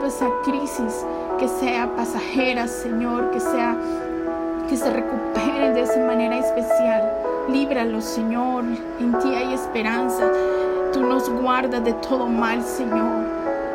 esa 0.02 0.30
crisis, 0.44 1.06
que 1.40 1.48
sea 1.48 1.90
pasajera, 1.96 2.68
Señor, 2.68 3.32
que 3.32 3.40
sea 3.40 3.76
que 4.70 4.78
se 4.78 4.90
recuperen 4.90 5.74
de 5.74 5.82
esa 5.82 6.00
manera 6.00 6.38
especial. 6.38 7.12
Líbralos, 7.50 8.06
Señor. 8.06 8.64
En 9.00 9.20
ti 9.20 9.36
hay 9.36 9.54
esperanza. 9.54 10.24
Tú 10.94 11.02
nos 11.02 11.30
guardas 11.30 11.84
de 11.84 11.94
todo 11.94 12.28
mal, 12.28 12.64
Señor. 12.64 13.26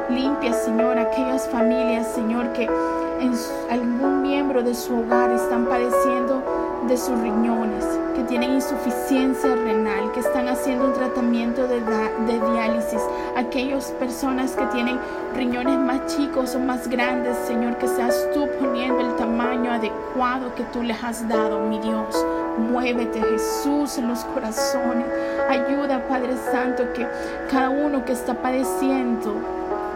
Limpia, 0.09 0.53
Señor, 0.55 0.99
aquellas 0.99 1.49
familias, 1.49 2.07
Señor, 2.09 2.53
que 2.53 2.65
en 2.65 3.33
algún 3.71 4.23
miembro 4.23 4.63
de 4.63 4.75
su 4.75 4.99
hogar 4.99 5.31
están 5.31 5.67
padeciendo 5.67 6.43
de 6.87 6.97
sus 6.97 7.19
riñones, 7.21 7.85
que 8.19 8.25
tienen 8.25 8.55
insuficiencia 8.55 9.55
renal, 9.55 10.11
que 10.11 10.19
están 10.19 10.49
haciendo 10.49 10.87
un 10.87 10.93
tratamiento 10.93 11.69
de, 11.69 11.81
de, 11.81 12.51
diálisis, 12.51 13.01
aquellas 13.37 13.93
personas 13.93 14.57
que 14.57 14.67
tienen 14.67 14.99
riñones 15.37 15.79
más 15.79 16.17
chicos 16.17 16.57
o 16.57 16.59
más 16.59 16.89
grandes, 16.89 17.37
Señor, 17.47 17.77
que 17.79 17.87
seas 17.87 18.29
tú 18.35 18.49
poniendo 18.59 18.99
el 19.09 19.15
tamaño 19.15 19.71
adecuado 19.71 20.53
que 20.57 20.65
tú 20.65 20.83
les 20.83 21.01
has 21.05 21.29
dado, 21.29 21.61
mi 21.61 21.79
Dios. 21.79 22.27
Muévete, 22.59 23.23
Jesús, 23.23 23.99
en 23.99 24.09
los 24.09 24.25
corazones. 24.25 25.07
Ayuda, 25.49 26.03
Padre 26.09 26.37
Santo, 26.51 26.93
que 26.95 27.07
cada 27.53 27.71
uno 27.71 28.05
que 28.05 28.15
está 28.15 28.35
padeciendo 28.35 29.37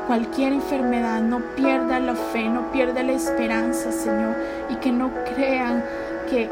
cualquier 0.07 0.52
enfermedad 0.52 1.21
no 1.23 1.41
pierda 1.57 1.99
la 1.99 2.14
fe, 2.14 2.49
no 2.49 2.71
pierda 2.71 3.02
la 3.02 3.14
esperanza, 3.14 3.91
Señor, 3.91 4.37
y 4.71 4.76
que 4.76 4.93
no 4.93 5.11
crean 5.35 5.83
que 6.31 6.49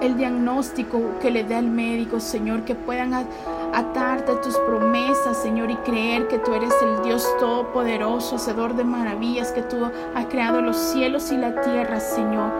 el 0.00 0.16
diagnóstico 0.16 1.00
que 1.20 1.30
le 1.30 1.44
dé 1.44 1.56
al 1.56 1.66
médico, 1.66 2.20
Señor, 2.20 2.62
que 2.62 2.74
puedan 2.74 3.14
atarte 3.14 4.32
a 4.32 4.40
tus 4.40 4.56
promesas, 4.58 5.36
Señor, 5.36 5.70
y 5.70 5.76
creer 5.76 6.28
que 6.28 6.38
tú 6.38 6.52
eres 6.52 6.72
el 6.82 7.02
Dios 7.02 7.26
todopoderoso, 7.38 8.36
hacedor 8.36 8.74
de 8.74 8.84
maravillas, 8.84 9.52
que 9.52 9.62
tú 9.62 9.84
has 10.14 10.26
creado 10.26 10.60
los 10.60 10.76
cielos 10.76 11.30
y 11.32 11.36
la 11.36 11.60
tierra, 11.60 12.00
Señor, 12.00 12.50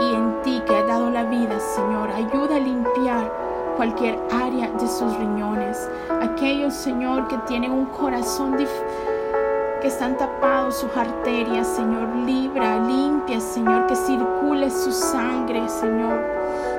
y 0.00 0.14
en 0.14 0.42
ti 0.42 0.62
que 0.66 0.76
has 0.76 0.86
dado 0.86 1.10
la 1.10 1.24
vida, 1.24 1.58
Señor. 1.60 2.10
Ayuda 2.10 2.56
a 2.56 2.60
limpiar 2.60 3.32
cualquier 3.76 4.18
área 4.30 4.70
de 4.70 4.86
sus 4.86 5.16
riñones. 5.16 5.88
Aquellos, 6.22 6.74
Señor, 6.74 7.28
que 7.28 7.38
tienen 7.46 7.72
un 7.72 7.86
corazón 7.86 8.56
que 8.56 9.88
están 9.88 10.16
tapados 10.16 10.76
sus 10.76 10.96
arterias, 10.96 11.66
Señor, 11.66 12.08
libra, 12.24 12.78
limpia, 12.86 13.40
Señor, 13.40 13.86
que 13.86 13.96
circule 13.96 14.70
su 14.70 14.92
sangre, 14.92 15.68
Señor 15.68 16.34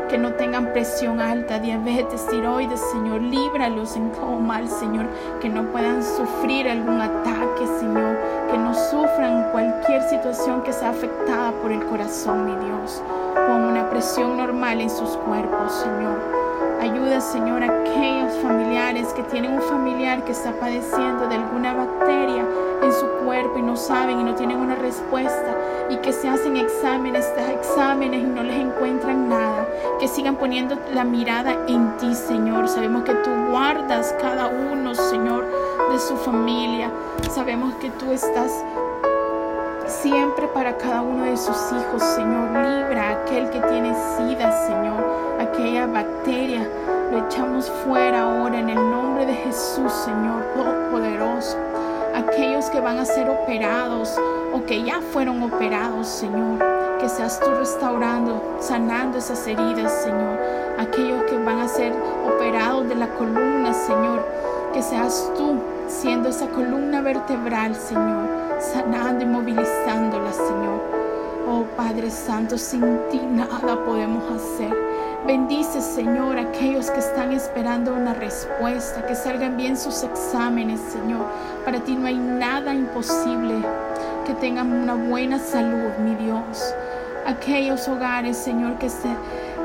que 0.10 0.18
no 0.18 0.34
tengan 0.34 0.72
presión 0.74 1.20
alta, 1.20 1.60
diabetes, 1.60 2.28
tiroides, 2.28 2.80
Señor, 2.92 3.22
líbralos 3.22 3.96
en 3.96 4.12
todo 4.12 4.40
mal, 4.40 4.68
Señor, 4.70 5.08
que 5.42 5.50
no 5.50 5.64
puedan 5.72 6.04
sufrir 6.04 6.68
algún 6.68 7.02
ataque, 7.02 7.68
Señor, 7.80 8.18
que 8.52 8.58
no 8.58 8.74
sufran 8.74 9.52
cualquier 9.52 10.02
situación 10.04 10.62
que 10.64 10.74
sea 10.74 10.90
afectada 10.90 11.52
por 11.62 11.72
el 11.72 11.84
corazón, 11.86 12.46
mi 12.46 12.66
Dios. 12.66 13.02
Pon 13.34 13.64
una 13.64 13.90
presión 13.90 14.38
normal 14.38 14.82
en 14.82 14.90
sus 14.90 15.18
cuerpos, 15.18 15.72
Señor. 15.72 16.45
Ayuda, 16.82 17.22
Señor, 17.22 17.64
a 17.64 17.82
aquellos 17.82 18.34
familiares 18.42 19.08
que 19.14 19.24
tienen 19.24 19.54
un 19.54 19.62
familiar 19.62 20.24
que 20.24 20.32
está 20.32 20.52
padeciendo 20.60 21.28
de 21.28 21.36
alguna 21.36 21.74
bacteria 21.74 22.46
en 22.84 22.94
su 22.94 23.08
cuerpo 23.26 23.58
y 23.58 23.62
no 23.62 23.76
saben 23.76 24.20
y 24.20 24.24
no 24.24 24.36
tienen 24.36 24.58
una 24.58 24.76
respuesta 24.76 25.56
y 25.90 25.98
que 25.98 26.12
se 26.14 26.28
hacen 26.28 26.58
exámenes, 26.58 27.26
exámenes 27.54 28.22
y 28.22 28.26
no 28.26 28.44
les 28.44 28.58
encuentran 28.58 29.30
nada. 29.30 29.68
Que 30.00 30.08
sigan 30.08 30.36
poniendo 30.36 30.78
la 30.94 31.04
mirada 31.04 31.56
en 31.68 31.98
ti, 31.98 32.14
Señor. 32.14 32.68
Sabemos 32.68 33.04
que 33.04 33.14
tú 33.16 33.32
guardas 33.50 34.14
cada 34.22 34.48
uno, 34.48 34.94
Señor, 34.96 35.46
de 35.92 36.00
su 36.00 36.16
familia. 36.18 36.92
Sabemos 37.32 37.74
que 37.76 37.90
tú 37.92 38.12
estás 38.12 38.52
siempre 39.88 40.48
para 40.48 40.78
cada 40.78 41.02
uno 41.02 41.26
de 41.26 41.38
sus 41.38 41.58
hijos, 41.72 42.04
Señor. 42.16 42.50
Libra 42.50 43.10
a 43.10 43.12
aquel 43.12 43.50
que 43.50 43.60
tiene 43.62 43.94
sida, 44.18 44.52
Señor, 44.68 44.75
van 52.86 53.00
a 53.00 53.06
ser 53.06 53.30
operados 53.30 54.18
o 54.54 54.64
que 54.66 54.82
ya 54.84 55.02
fueron 55.12 55.44
operados, 55.44 56.08
Señor. 56.08 56.64
Que 57.02 57.10
seas 57.10 57.38
tú 57.42 57.50
restaurando, 57.60 58.58
sanando 58.62 59.18
esas 59.18 59.46
heridas, 59.46 59.92
Señor. 60.04 60.40
Aquellos 60.78 61.24
que 61.24 61.38
van 61.38 61.60
a 61.60 61.68
ser 61.68 61.92
operados 62.26 62.88
de 62.88 62.96
la 62.96 63.08
columna, 63.08 63.74
Señor. 63.74 64.26
Que 64.74 64.82
seas 64.82 65.30
tú 65.36 65.60
siendo 65.90 66.30
esa 66.30 66.48
columna 66.48 67.02
vertebral, 67.02 67.76
Señor 67.76 68.46
sanando 68.60 69.24
y 69.24 69.28
movilizándola, 69.28 70.32
Señor. 70.32 70.82
Oh 71.48 71.64
Padre 71.76 72.10
Santo, 72.10 72.58
sin 72.58 72.82
ti 73.10 73.20
nada 73.20 73.84
podemos 73.86 74.24
hacer. 74.32 74.85
Bendice, 75.26 75.82
Señor, 75.82 76.38
aquellos 76.38 76.92
que 76.92 77.00
están 77.00 77.32
esperando 77.32 77.96
una 77.96 78.14
respuesta, 78.14 79.08
que 79.08 79.16
salgan 79.16 79.58
bien 79.58 79.76
sus 79.76 80.04
exámenes, 80.04 80.80
Señor. 80.80 81.26
Para 81.66 81.80
ti 81.80 81.96
no 81.96 82.06
hay 82.06 82.16
nada 82.16 82.76
imposible. 82.76 83.56
Que 84.28 84.36
tengan 84.36 84.72
una 84.72 84.94
buena 84.94 85.40
salud, 85.40 85.98
mi 86.04 86.14
Dios. 86.14 86.76
Aquellos 87.26 87.88
hogares, 87.88 88.38
Señor, 88.38 88.78
que 88.78 88.88
se 88.88 89.10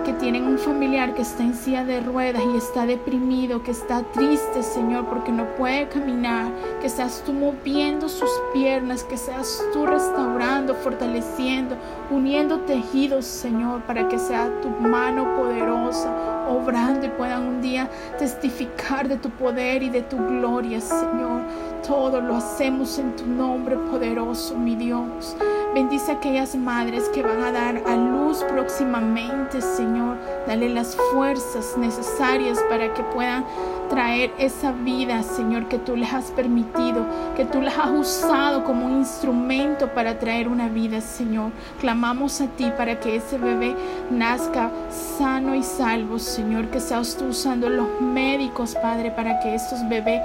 que 0.05 0.13
tienen 0.15 0.47
un 0.47 0.59
familiar 0.59 1.15
que 1.15 1.23
está 1.23 1.43
en 1.43 1.55
silla 1.55 1.85
de 1.85 2.01
ruedas 2.01 2.43
y 2.53 2.57
está 2.57 2.87
deprimido, 2.87 3.63
que 3.63 3.71
está 3.71 4.03
triste, 4.13 4.63
Señor, 4.63 5.07
porque 5.07 5.33
no 5.33 5.45
puede 5.57 5.89
caminar, 5.89 6.51
que 6.81 6.89
seas 6.89 7.23
tú 7.25 7.33
moviendo 7.33 8.09
sus 8.09 8.31
piernas, 8.53 9.05
que 9.05 9.17
seas 9.17 9.63
tú 9.73 9.87
restaurando, 9.87 10.75
fortaleciendo, 10.75 11.77
uniendo 12.11 12.61
tejidos, 12.61 13.25
Señor, 13.25 13.83
para 13.83 14.09
que 14.09 14.19
sea 14.19 14.51
tu 14.61 14.71
mano 14.71 15.37
poderosa 15.37 16.40
obrando 16.51 17.07
y 17.07 17.09
puedan 17.11 17.43
un 17.47 17.63
día 17.63 17.89
testificar 18.19 19.09
de 19.09 19.17
tu 19.17 19.31
poder 19.31 19.83
y 19.83 19.91
de 19.91 20.03
tu 20.03 20.17
gloria, 20.17 20.81
Señor. 20.81 21.43
Todo 21.87 22.21
lo 22.21 22.37
hacemos 22.37 22.99
en 22.99 23.17
tu 23.17 23.27
nombre 23.27 23.77
poderoso, 23.77 24.57
mi 24.57 24.77
Dios. 24.77 25.37
Bendice 25.75 26.11
a 26.11 26.15
aquellas 26.17 26.57
madres 26.57 27.09
que 27.11 27.23
van 27.23 27.43
a 27.43 27.53
dar 27.53 27.83
a 27.87 27.97
luz 27.97 28.45
próximamente, 28.49 29.61
Señor. 29.61 30.17
Dale 30.47 30.69
las 30.69 30.97
fuerzas 31.13 31.77
necesarias 31.79 32.59
para 32.69 32.93
que 32.93 33.03
puedan 33.05 33.45
traer 33.91 34.33
esa 34.39 34.73
vida, 34.73 35.23
Señor, 35.23 35.69
que 35.69 35.79
tú 35.79 35.97
les 35.97 36.13
has 36.13 36.31
permitido, 36.31 37.05
que 37.37 37.45
tú 37.45 37.61
les 37.61 37.77
has 37.77 37.91
usado 37.91 38.65
como 38.65 38.87
un 38.87 38.99
instrumento 38.99 39.89
para 39.89 40.19
traer 40.19 40.49
una 40.49 40.69
vida, 40.69 41.01
Señor. 41.01 41.51
Clamamos 41.81 42.41
a 42.41 42.47
ti 42.47 42.73
para 42.77 42.99
que 42.99 43.17
ese 43.17 43.37
bebé 43.37 43.75
nazca 44.11 44.71
sano 45.19 45.55
y 45.55 45.63
salvo, 45.63 46.19
Señor, 46.19 46.69
que 46.69 46.81
seas 46.81 47.17
tú 47.17 47.27
usando 47.27 47.69
los 47.69 48.01
médicos, 48.01 48.75
Padre, 48.81 49.11
para 49.11 49.41
que 49.41 49.55
estos 49.55 49.87
bebés 49.89 50.23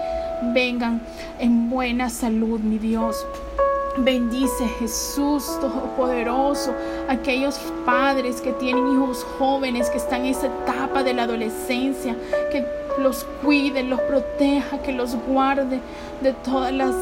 vengan 0.53 1.01
en 1.39 1.69
buena 1.69 2.09
salud, 2.09 2.59
mi 2.59 2.77
Dios. 2.77 3.25
Bendice 3.97 4.67
Jesús 4.79 5.57
Todopoderoso, 5.61 6.73
aquellos 7.07 7.57
padres 7.85 8.41
que 8.41 8.51
tienen 8.51 8.91
hijos 8.91 9.25
jóvenes 9.39 9.89
que 9.89 9.97
están 9.97 10.25
en 10.25 10.33
esa 10.33 10.47
etapa 10.47 11.01
de 11.01 11.13
la 11.13 11.23
adolescencia, 11.23 12.13
que 12.51 12.84
los 12.97 13.25
cuide, 13.43 13.83
los 13.83 13.99
proteja, 14.01 14.79
que 14.79 14.91
los 14.91 15.15
guarde 15.15 15.79
de 16.21 16.33
todas 16.33 16.71
las 16.71 16.95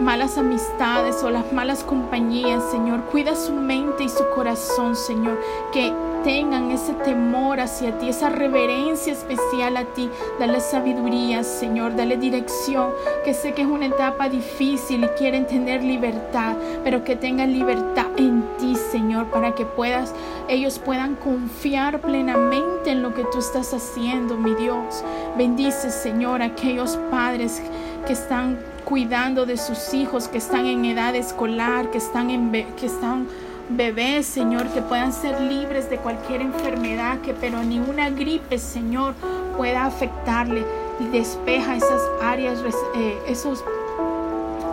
malas 0.00 0.38
amistades 0.38 1.22
o 1.22 1.30
las 1.30 1.52
malas 1.52 1.84
compañías, 1.84 2.62
Señor. 2.70 3.04
Cuida 3.04 3.34
su 3.34 3.52
mente 3.52 4.04
y 4.04 4.08
su 4.08 4.28
corazón, 4.30 4.96
Señor. 4.96 5.38
Que 5.72 5.92
tengan 6.24 6.70
ese 6.70 6.94
temor 6.94 7.60
hacia 7.60 7.96
ti, 7.98 8.08
esa 8.08 8.28
reverencia 8.28 9.12
especial 9.12 9.76
a 9.76 9.84
ti. 9.84 10.10
Dale 10.38 10.60
sabiduría, 10.60 11.44
Señor, 11.44 11.96
dale 11.96 12.16
dirección, 12.16 12.90
que 13.24 13.34
sé 13.34 13.52
que 13.52 13.62
es 13.62 13.68
una 13.68 13.86
etapa 13.86 14.28
difícil 14.28 15.04
y 15.04 15.08
quieren 15.18 15.46
tener 15.46 15.82
libertad, 15.82 16.56
pero 16.84 17.04
que 17.04 17.16
tengan 17.16 17.52
libertad 17.52 18.06
en 18.16 18.44
ti, 18.58 18.74
Señor, 18.74 19.26
para 19.26 19.54
que 19.54 19.64
puedas, 19.64 20.14
ellos 20.48 20.78
puedan 20.78 21.14
confiar 21.16 22.00
plenamente 22.00 22.90
en 22.90 23.02
lo 23.02 23.14
que 23.14 23.24
tú 23.24 23.38
estás 23.38 23.72
haciendo, 23.72 24.36
mi 24.36 24.54
Dios. 24.54 25.04
Bendice, 25.36 25.90
Señor, 25.90 26.42
a 26.42 26.46
aquellos 26.46 26.98
padres 27.10 27.62
que 28.08 28.14
están 28.14 28.58
cuidando 28.86 29.44
de 29.44 29.58
sus 29.58 29.92
hijos, 29.92 30.28
que 30.28 30.38
están 30.38 30.64
en 30.64 30.82
edad 30.86 31.14
escolar, 31.14 31.90
que 31.90 31.98
están 31.98 32.30
en 32.30 32.50
que 32.50 32.86
están 32.86 33.28
bebés, 33.68 34.24
Señor, 34.24 34.66
que 34.68 34.80
puedan 34.80 35.12
ser 35.12 35.38
libres 35.42 35.90
de 35.90 35.98
cualquier 35.98 36.40
enfermedad, 36.40 37.18
que 37.20 37.34
pero 37.34 37.62
ni 37.62 37.78
una 37.78 38.08
gripe, 38.08 38.58
Señor, 38.58 39.12
pueda 39.58 39.84
afectarle. 39.84 40.64
Y 41.00 41.04
despeja 41.08 41.76
esas 41.76 42.00
áreas, 42.22 42.60
eh, 42.96 43.18
esos 43.28 43.62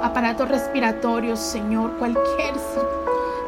aparatos 0.02 0.48
respiratorios, 0.48 1.38
Señor, 1.38 1.92
cualquier 1.98 2.56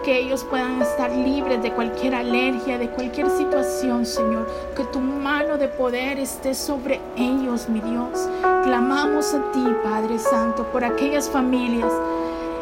que 0.07 0.19
ellos 0.19 0.45
puedan 0.45 0.81
estar 0.81 1.11
libres 1.11 1.61
de 1.61 1.73
cualquier 1.73 2.15
alergia, 2.15 2.77
de 2.77 2.89
cualquier 2.89 3.29
situación, 3.29 4.05
Señor. 4.05 4.47
Que 4.73 4.85
tu 4.85 5.01
mano 5.01 5.57
de 5.57 5.67
poder 5.67 6.17
esté 6.17 6.53
sobre 6.55 7.01
ellos, 7.17 7.67
mi 7.67 7.81
Dios. 7.81 8.29
Clamamos 8.63 9.33
a 9.33 9.51
ti, 9.51 9.65
Padre 9.83 10.17
Santo, 10.17 10.63
por 10.71 10.85
aquellas 10.85 11.29
familias 11.29 11.91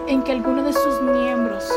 en 0.07 0.23
que 0.23 0.31
alguno 0.31 0.63
de 0.63 0.73
sus 0.73 1.01
miembros 1.03 1.71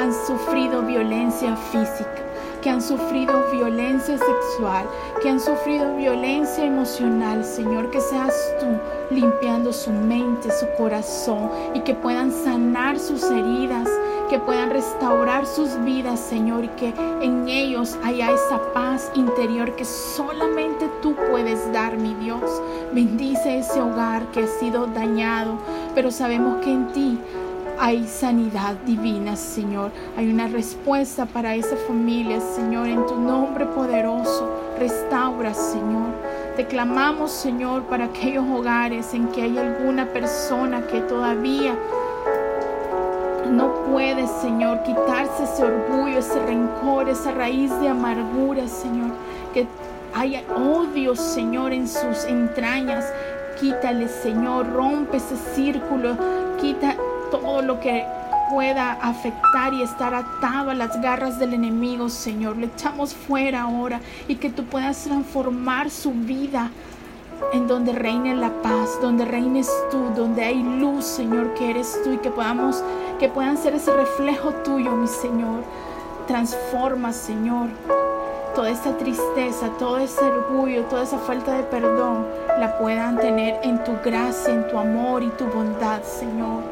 han 0.00 0.14
sufrido 0.24 0.82
violencia 0.82 1.56
física, 1.56 2.22
que 2.62 2.70
han 2.70 2.80
sufrido 2.80 3.50
violencia 3.50 4.16
sexual, 4.16 4.86
que 5.20 5.30
han 5.30 5.40
sufrido 5.40 5.96
violencia 5.96 6.64
emocional, 6.64 7.44
Señor, 7.44 7.90
que 7.90 8.00
seas 8.00 8.34
tú 8.60 8.66
limpiando 9.12 9.72
su 9.72 9.90
mente, 9.90 10.48
su 10.52 10.66
corazón 10.78 11.50
y 11.74 11.80
que 11.80 11.92
puedan 11.92 12.30
sanar 12.30 13.00
sus 13.00 13.24
heridas, 13.24 13.88
que 14.32 14.38
puedan 14.38 14.70
restaurar 14.70 15.44
sus 15.44 15.78
vidas, 15.84 16.18
Señor, 16.18 16.64
y 16.64 16.68
que 16.68 16.94
en 17.20 17.50
ellos 17.50 17.98
haya 18.02 18.30
esa 18.30 18.72
paz 18.72 19.12
interior 19.14 19.76
que 19.76 19.84
solamente 19.84 20.88
tú 21.02 21.14
puedes 21.30 21.70
dar, 21.70 21.98
mi 21.98 22.14
Dios. 22.14 22.40
Bendice 22.94 23.58
ese 23.58 23.82
hogar 23.82 24.24
que 24.32 24.44
ha 24.44 24.46
sido 24.46 24.86
dañado, 24.86 25.58
pero 25.94 26.10
sabemos 26.10 26.64
que 26.64 26.72
en 26.72 26.90
ti 26.92 27.18
hay 27.78 28.06
sanidad 28.06 28.76
divina, 28.86 29.36
Señor. 29.36 29.90
Hay 30.16 30.32
una 30.32 30.48
respuesta 30.48 31.26
para 31.26 31.54
esa 31.54 31.76
familia, 31.76 32.40
Señor. 32.40 32.86
En 32.86 33.04
tu 33.06 33.20
nombre 33.20 33.66
poderoso, 33.66 34.48
restaura, 34.78 35.52
Señor. 35.52 36.08
Te 36.56 36.66
clamamos, 36.66 37.32
Señor, 37.32 37.82
para 37.82 38.06
aquellos 38.06 38.46
hogares 38.48 39.12
en 39.12 39.28
que 39.28 39.42
hay 39.42 39.58
alguna 39.58 40.06
persona 40.06 40.86
que 40.86 41.02
todavía 41.02 41.76
no 43.52 43.74
puede, 43.90 44.26
Señor, 44.40 44.82
quitarse 44.82 45.44
ese 45.44 45.64
orgullo, 45.64 46.18
ese 46.18 46.38
rencor, 46.46 47.08
esa 47.08 47.32
raíz 47.32 47.70
de 47.80 47.88
amargura, 47.88 48.66
Señor. 48.66 49.10
Que 49.52 49.66
haya 50.14 50.42
odio, 50.56 51.14
Señor, 51.14 51.72
en 51.72 51.88
sus 51.88 52.24
entrañas. 52.24 53.04
Quítale, 53.60 54.08
Señor, 54.08 54.72
rompe 54.72 55.18
ese 55.18 55.36
círculo, 55.54 56.16
quita 56.60 56.96
todo 57.30 57.62
lo 57.62 57.78
que 57.78 58.04
pueda 58.50 58.92
afectar 59.00 59.72
y 59.72 59.82
estar 59.82 60.14
atado 60.14 60.70
a 60.70 60.74
las 60.74 61.00
garras 61.00 61.38
del 61.38 61.54
enemigo, 61.54 62.08
Señor. 62.08 62.56
Le 62.56 62.66
echamos 62.66 63.14
fuera 63.14 63.62
ahora 63.62 64.00
y 64.28 64.36
que 64.36 64.50
tú 64.50 64.64
puedas 64.64 65.04
transformar 65.04 65.90
su 65.90 66.12
vida 66.12 66.70
en 67.52 67.66
donde 67.66 67.92
reine 67.92 68.34
la 68.34 68.50
paz, 68.62 68.98
donde 69.00 69.24
reines 69.24 69.70
tú, 69.90 70.10
donde 70.14 70.44
hay 70.44 70.62
luz, 70.62 71.04
Señor, 71.04 71.54
que 71.54 71.70
eres 71.70 72.00
tú 72.04 72.12
y 72.12 72.18
que 72.18 72.30
podamos, 72.30 72.82
que 73.22 73.28
puedan 73.28 73.56
ser 73.56 73.72
ese 73.76 73.92
reflejo 73.92 74.50
tuyo, 74.64 74.90
mi 74.96 75.06
Señor. 75.06 75.62
Transforma, 76.26 77.12
Señor, 77.12 77.68
toda 78.52 78.68
esa 78.68 78.96
tristeza, 78.96 79.68
todo 79.78 79.98
ese 79.98 80.24
orgullo, 80.24 80.82
toda 80.86 81.04
esa 81.04 81.18
falta 81.18 81.52
de 81.52 81.62
perdón, 81.62 82.26
la 82.58 82.76
puedan 82.78 83.16
tener 83.18 83.60
en 83.62 83.84
tu 83.84 83.92
gracia, 84.04 84.52
en 84.52 84.66
tu 84.66 84.76
amor 84.76 85.22
y 85.22 85.28
tu 85.28 85.46
bondad, 85.46 86.02
Señor. 86.02 86.64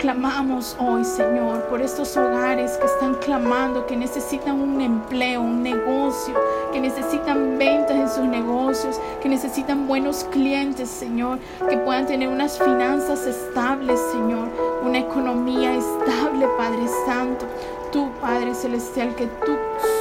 Clamamos 0.00 0.76
hoy, 0.80 1.04
Señor, 1.04 1.62
por 1.68 1.80
estos 1.80 2.16
hogares 2.16 2.76
que 2.76 2.86
están 2.86 3.14
clamando, 3.14 3.86
que 3.86 3.96
necesitan 3.96 4.60
un 4.60 4.80
empleo, 4.80 5.40
un 5.42 5.62
negocio, 5.62 6.34
que 6.72 6.80
necesitan 6.80 7.56
ventas 7.56 7.96
en 7.96 8.08
sus 8.10 8.24
negocios, 8.24 9.00
que 9.22 9.28
necesitan 9.28 9.86
buenos 9.86 10.24
clientes, 10.24 10.90
Señor, 10.90 11.38
que 11.70 11.78
puedan 11.78 12.04
tener 12.04 12.28
unas 12.28 12.58
finanzas 12.58 13.26
estables, 13.26 13.98
Señor, 14.12 14.48
una 14.84 14.98
economía 14.98 15.74
estable, 15.74 16.46
Padre 16.58 16.86
Santo. 17.06 17.46
Tú, 17.90 18.10
Padre 18.20 18.54
Celestial, 18.54 19.14
que 19.14 19.26
tú 19.26 19.52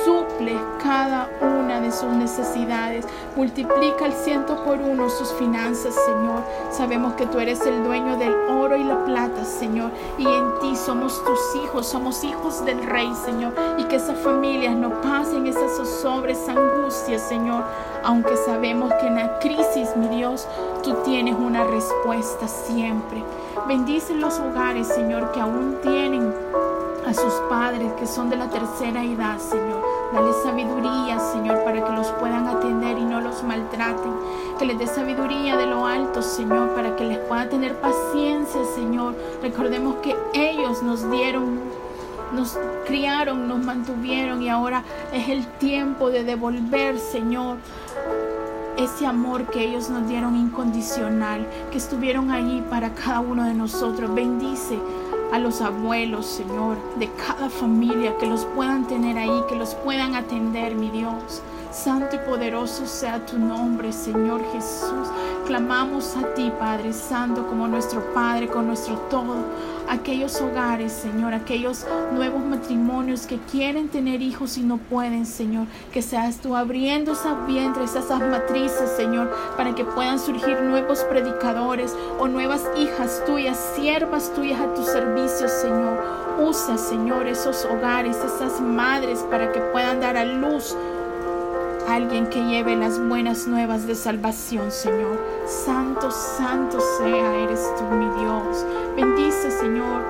suple 0.04 0.56
cada 0.82 1.30
una 1.42 1.80
de 1.80 1.92
sus 1.92 2.10
necesidades. 2.10 3.06
Multiplica 3.36 4.08
el 4.08 4.14
ciento 4.14 4.64
por 4.64 4.80
uno 4.80 5.10
sus 5.10 5.32
finanzas, 5.34 5.94
Señor. 5.94 6.44
Sabemos 6.72 7.14
que 7.14 7.28
tú 7.28 7.40
eres 7.40 7.62
el 7.66 7.84
dueño 7.84 8.18
del 8.18 8.34
oro 8.50 8.76
y 8.76 8.84
la 8.84 9.06
plata, 9.06 9.46
Señor. 9.46 9.92
Y 10.18 10.26
en 10.26 10.60
ti 10.60 10.76
somos 10.76 11.24
tus 11.24 11.64
hijos, 11.64 11.88
somos 11.88 12.24
hijos 12.24 12.66
del 12.66 12.84
Rey, 12.84 13.12
Señor. 13.26 13.54
Y 13.78 13.84
que 13.84 13.98
esas 13.98 14.18
familias 14.18 14.76
no 14.76 14.90
pasen 15.02 15.46
esas 15.46 15.78
zozobres, 15.78 16.50
angustias, 16.50 17.22
Señor. 17.22 17.64
Aunque 18.04 18.36
sabemos 18.38 18.92
que 19.00 19.08
en 19.08 19.16
la 19.16 19.40
crisis, 19.40 19.96
mi 19.96 20.08
Dios, 20.08 20.48
tú 20.84 20.96
tienes 21.06 21.36
una 21.54 21.66
respuesta 21.66 22.48
siempre. 22.48 23.24
Bendice 23.68 24.16
los 24.16 24.40
hogares, 24.40 24.88
Señor, 24.88 25.32
que 25.34 25.40
aún 25.40 25.78
tienen 25.84 26.34
a 27.06 27.14
sus 27.14 27.32
padres 27.48 27.94
que 27.94 28.08
son 28.08 28.32
de 28.32 28.38
la 28.38 28.50
tercera 28.50 29.04
edad, 29.04 29.38
Señor. 29.38 29.80
Dale 30.12 30.34
sabiduría, 30.42 31.20
Señor, 31.20 31.64
para 31.64 31.86
que 31.86 31.92
los 31.92 32.08
puedan 32.14 32.48
atender 32.48 32.98
y 32.98 33.06
no 33.06 33.22
los 33.22 33.44
maltraten. 33.44 34.14
Que 34.58 34.66
les 34.66 34.80
dé 34.80 34.88
sabiduría 34.88 35.56
de 35.56 35.68
lo 35.68 35.86
alto, 35.86 36.24
Señor, 36.24 36.74
para 36.74 36.96
que 36.96 37.04
les 37.04 37.20
pueda 37.20 37.48
tener 37.48 37.80
paciencia, 37.80 38.66
Señor. 38.74 39.14
Recordemos 39.44 39.98
que 39.98 40.16
ellos 40.34 40.82
nos 40.82 41.08
dieron, 41.12 41.60
nos 42.34 42.58
criaron, 42.88 43.48
nos 43.48 43.60
mantuvieron 43.60 44.42
y 44.42 44.50
ahora 44.50 44.84
es 45.12 45.30
el 45.30 45.46
tiempo 45.60 46.10
de 46.10 46.24
devolver, 46.24 46.98
Señor 46.98 47.58
ese 48.78 49.06
amor 49.06 49.46
que 49.48 49.64
ellos 49.64 49.90
nos 49.90 50.08
dieron 50.08 50.36
incondicional, 50.36 51.48
que 51.72 51.78
estuvieron 51.78 52.32
allí 52.32 52.64
para 52.70 52.94
cada 52.94 53.20
uno 53.20 53.44
de 53.44 53.54
nosotros. 53.54 54.14
Bendice 54.14 54.80
a 55.32 55.40
los 55.40 55.62
abuelos, 55.62 56.26
Señor, 56.26 56.78
de 56.98 57.10
cada 57.14 57.50
familia, 57.50 58.16
que 58.18 58.28
los 58.28 58.46
puedan 58.46 58.86
tener 58.88 59.18
ahí, 59.18 59.44
que 59.50 59.56
los 59.56 59.76
puedan 59.76 60.16
atender, 60.16 60.76
mi 60.76 60.90
Dios. 60.90 61.42
Santo 61.72 62.16
y 62.16 62.20
poderoso 62.20 62.86
sea 62.86 63.26
tu 63.26 63.40
nombre, 63.40 63.92
Señor 63.92 64.44
Jesús. 64.52 65.08
Clamamos 65.46 66.16
a 66.16 66.34
ti, 66.36 66.52
Padre 66.58 66.94
Santo, 66.94 67.46
como 67.48 67.68
nuestro 67.68 68.02
Padre, 68.14 68.48
con 68.48 68.66
nuestro 68.68 68.96
todo. 69.10 69.36
Aquellos 69.90 70.40
hogares, 70.40 70.94
Señor, 70.94 71.34
aquellos 71.34 71.86
nuevos 72.14 72.46
matrimonios 72.46 73.28
que 73.28 73.38
quieren 73.52 73.90
tener 73.90 74.22
hijos 74.22 74.58
y 74.58 74.62
no 74.62 74.78
pueden, 74.78 75.26
Señor. 75.26 75.68
Que 75.92 76.02
seas 76.02 76.38
tú 76.38 76.56
abriendo 76.56 77.12
esas 77.12 77.46
vientres, 77.46 77.94
esas 77.94 78.22
matrices, 78.22 78.90
Señor, 78.96 79.36
para 79.58 79.76
que 79.76 79.84
puedan 79.84 80.18
surgir 80.18 80.62
nuevos 80.62 81.04
predicadores 81.04 81.94
o 82.20 82.30
nuevas 82.30 82.64
hijas 82.78 83.22
tuyas, 83.26 83.74
siervas 83.76 84.34
tuyas 84.34 84.62
a 84.62 84.74
tu 84.74 84.84
servicio, 84.84 85.50
Señor. 85.50 86.02
Usa, 86.40 86.78
Señor, 86.78 87.28
esos 87.28 87.66
hogares, 87.66 88.16
esas 88.18 88.62
madres, 88.62 89.20
para 89.30 89.52
que 89.52 89.60
puedan 89.60 90.00
dar 90.00 90.16
a 90.16 90.24
luz 90.24 90.76
alguien 91.88 92.28
que 92.28 92.44
lleve 92.44 92.76
las 92.76 93.00
buenas 93.00 93.48
nuevas 93.48 93.88
de 93.88 93.96
salvación, 93.96 94.72
Señor. 94.72 95.20
Santo, 95.46 96.12
santo 96.12 96.80
sea, 96.98 97.36
eres 97.36 97.62
tú, 97.78 97.84
mi 97.96 98.06
Dios. 98.22 98.66
Bendice, 98.96 99.52
Señor, 99.52 100.02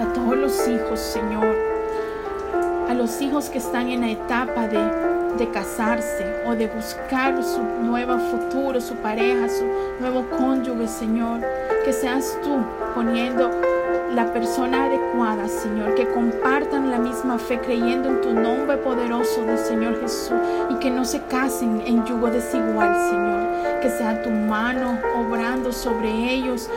a 0.00 0.12
todos 0.12 0.36
los 0.36 0.68
hijos, 0.68 0.98
Señor. 0.98 1.56
A 2.88 2.94
los 2.94 3.20
hijos 3.20 3.50
que 3.50 3.58
están 3.58 3.88
en 3.88 4.00
la 4.00 4.10
etapa 4.10 4.66
de, 4.66 5.36
de 5.36 5.50
casarse 5.50 6.42
o 6.46 6.54
de 6.54 6.66
buscar 6.68 7.42
su 7.44 7.62
nuevo 7.62 8.18
futuro, 8.18 8.80
su 8.80 8.94
pareja, 8.96 9.48
su 9.48 9.64
nuevo 10.00 10.24
cónyuge, 10.36 10.88
Señor. 10.88 11.40
Que 11.84 11.92
seas 11.92 12.36
tú 12.42 12.64
poniendo 12.94 13.50
la 14.14 14.32
persona 14.32 14.84
adecuada, 14.84 15.48
Señor, 15.48 15.94
que 15.94 16.08
compartan 16.08 16.90
la 16.90 16.98
misma 16.98 17.38
fe 17.38 17.60
creyendo 17.60 18.08
en 18.08 18.20
tu 18.20 18.32
nombre 18.32 18.76
poderoso 18.78 19.42
del 19.42 19.58
Señor 19.58 20.00
Jesús 20.00 20.38
y 20.70 20.74
que 20.76 20.90
no 20.90 21.04
se 21.04 21.22
casen 21.22 21.82
en 21.86 22.04
yugo 22.04 22.28
desigual, 22.28 22.94
Señor. 23.10 23.80
Que 23.80 23.90
sea 23.90 24.22
tu 24.22 24.30
mano 24.30 24.98
obrando 25.16 25.72
sobre 25.72 26.08
ellos 26.08 26.68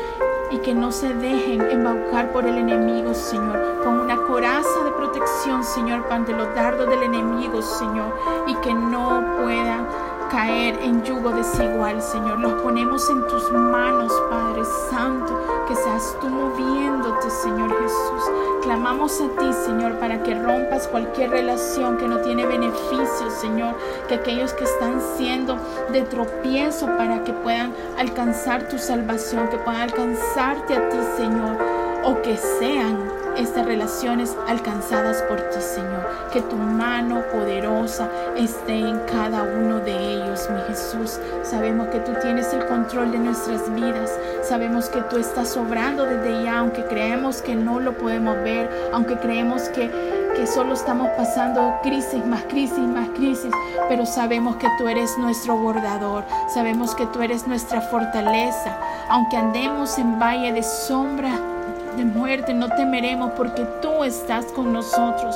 y 0.52 0.58
que 0.60 0.74
no 0.74 0.92
se 0.92 1.14
dejen 1.14 1.62
embaucar 1.62 2.32
por 2.32 2.46
el 2.46 2.58
enemigo, 2.58 3.14
Señor, 3.14 3.82
con 3.84 4.00
una 4.00 4.18
coraza 4.18 4.84
de 4.84 4.92
protección, 4.92 5.64
Señor, 5.64 6.06
ante 6.10 6.34
los 6.34 6.54
dardos 6.54 6.90
del 6.90 7.04
enemigo, 7.04 7.62
Señor, 7.62 8.14
y 8.48 8.56
que 8.56 8.74
no 8.74 9.38
puedan 9.42 9.88
caer 10.32 10.80
en 10.82 11.04
yugo 11.04 11.32
desigual, 11.32 12.02
Señor. 12.02 12.40
Los 12.40 12.54
ponemos 12.62 13.10
en 13.10 13.28
tus 13.28 13.52
manos, 13.52 14.12
Padre 14.30 14.64
Santo, 14.90 15.38
que 15.68 15.76
seas 15.76 16.16
tú 16.22 16.30
moviéndote, 16.30 17.30
Señor 17.30 17.70
Jesús. 17.70 18.32
Clamamos 18.64 19.20
a 19.20 19.28
ti, 19.40 19.54
Señor, 19.66 20.00
para 20.00 20.24
que 20.24 20.34
rompas 20.34 20.88
cualquier 20.88 21.32
relación 21.32 21.98
que 21.98 22.08
no 22.08 22.20
tiene 22.22 22.46
beneficio, 22.46 23.30
Señor. 23.30 23.76
Que 24.08 24.16
aquellos 24.16 24.54
que 24.54 24.64
están 24.64 25.02
siendo 25.18 25.58
de 25.92 26.04
tropiezo 26.04 26.86
para 26.98 27.24
que 27.24 27.34
puedan 27.34 27.74
alcanzar 27.98 28.70
tu 28.70 28.78
salvación, 28.78 29.50
que 29.50 29.58
puedan 29.58 29.82
alcanzarte 29.82 30.76
a 30.76 30.90
ti, 30.90 30.98
Señor, 31.18 31.58
o 32.06 32.22
que 32.22 32.38
sean 32.38 33.21
estas 33.38 33.66
relaciones 33.66 34.36
alcanzadas 34.48 35.22
por 35.24 35.38
ti, 35.50 35.62
Señor. 35.62 36.08
Que 36.32 36.42
tu 36.42 36.56
mano 36.56 37.22
poderosa 37.32 38.10
esté 38.36 38.80
en 38.80 39.00
cada 39.00 39.44
uno 39.44 39.80
de 39.80 39.92
ellos, 39.92 40.50
mi 40.50 40.62
Jesús. 40.68 41.20
Sabemos 41.44 41.88
que 41.88 42.00
tú 42.00 42.12
tienes 42.22 42.54
el 42.54 42.66
control 42.66 43.12
de 43.12 43.20
nuestras 43.20 43.74
vidas. 43.74 44.12
Sabemos 44.44 44.90
que 44.90 45.02
tú 45.04 45.18
estás 45.18 45.56
obrando 45.58 46.06
desde 46.06 46.44
ya, 46.44 46.60
aunque 46.60 46.86
creemos 46.86 47.42
que 47.42 47.56
no 47.56 47.80
lo 47.80 47.98
podemos 47.98 48.36
ver, 48.44 48.70
aunque 48.94 49.18
creemos 49.18 49.64
que, 49.70 49.90
que 50.36 50.48
solo 50.48 50.74
estamos 50.74 51.10
pasando 51.18 51.80
crisis, 51.84 52.26
más 52.26 52.44
crisis, 52.44 52.80
más 52.80 53.10
crisis, 53.10 53.52
pero 53.88 54.06
sabemos 54.06 54.56
que 54.58 54.68
tú 54.78 54.88
eres 54.88 55.18
nuestro 55.18 55.58
bordador. 55.58 56.24
Sabemos 56.54 56.96
que 56.96 57.06
tú 57.08 57.22
eres 57.22 57.48
nuestra 57.48 57.82
fortaleza. 57.82 58.78
Aunque 59.10 59.38
andemos 59.38 59.98
en 59.98 60.20
valle 60.20 60.54
de 60.54 60.64
sombra, 60.64 61.51
de 61.96 62.06
muerte, 62.06 62.54
no 62.54 62.70
temeremos 62.70 63.32
porque 63.32 63.64
tú 63.82 64.04
estás 64.04 64.46
con 64.54 64.74
nosotros. 64.74 65.36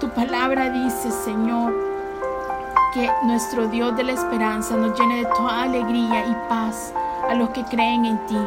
Tu 0.00 0.08
palabra 0.10 0.70
dice, 0.70 1.10
Señor, 1.10 1.72
que 2.94 3.10
nuestro 3.22 3.66
Dios 3.68 3.96
de 3.96 4.04
la 4.04 4.12
esperanza 4.12 4.76
nos 4.76 4.98
llene 4.98 5.16
de 5.16 5.26
toda 5.26 5.62
alegría 5.62 6.26
y 6.26 6.34
paz 6.48 6.92
a 7.28 7.34
los 7.34 7.50
que 7.50 7.64
creen 7.64 8.04
en 8.04 8.26
ti, 8.26 8.38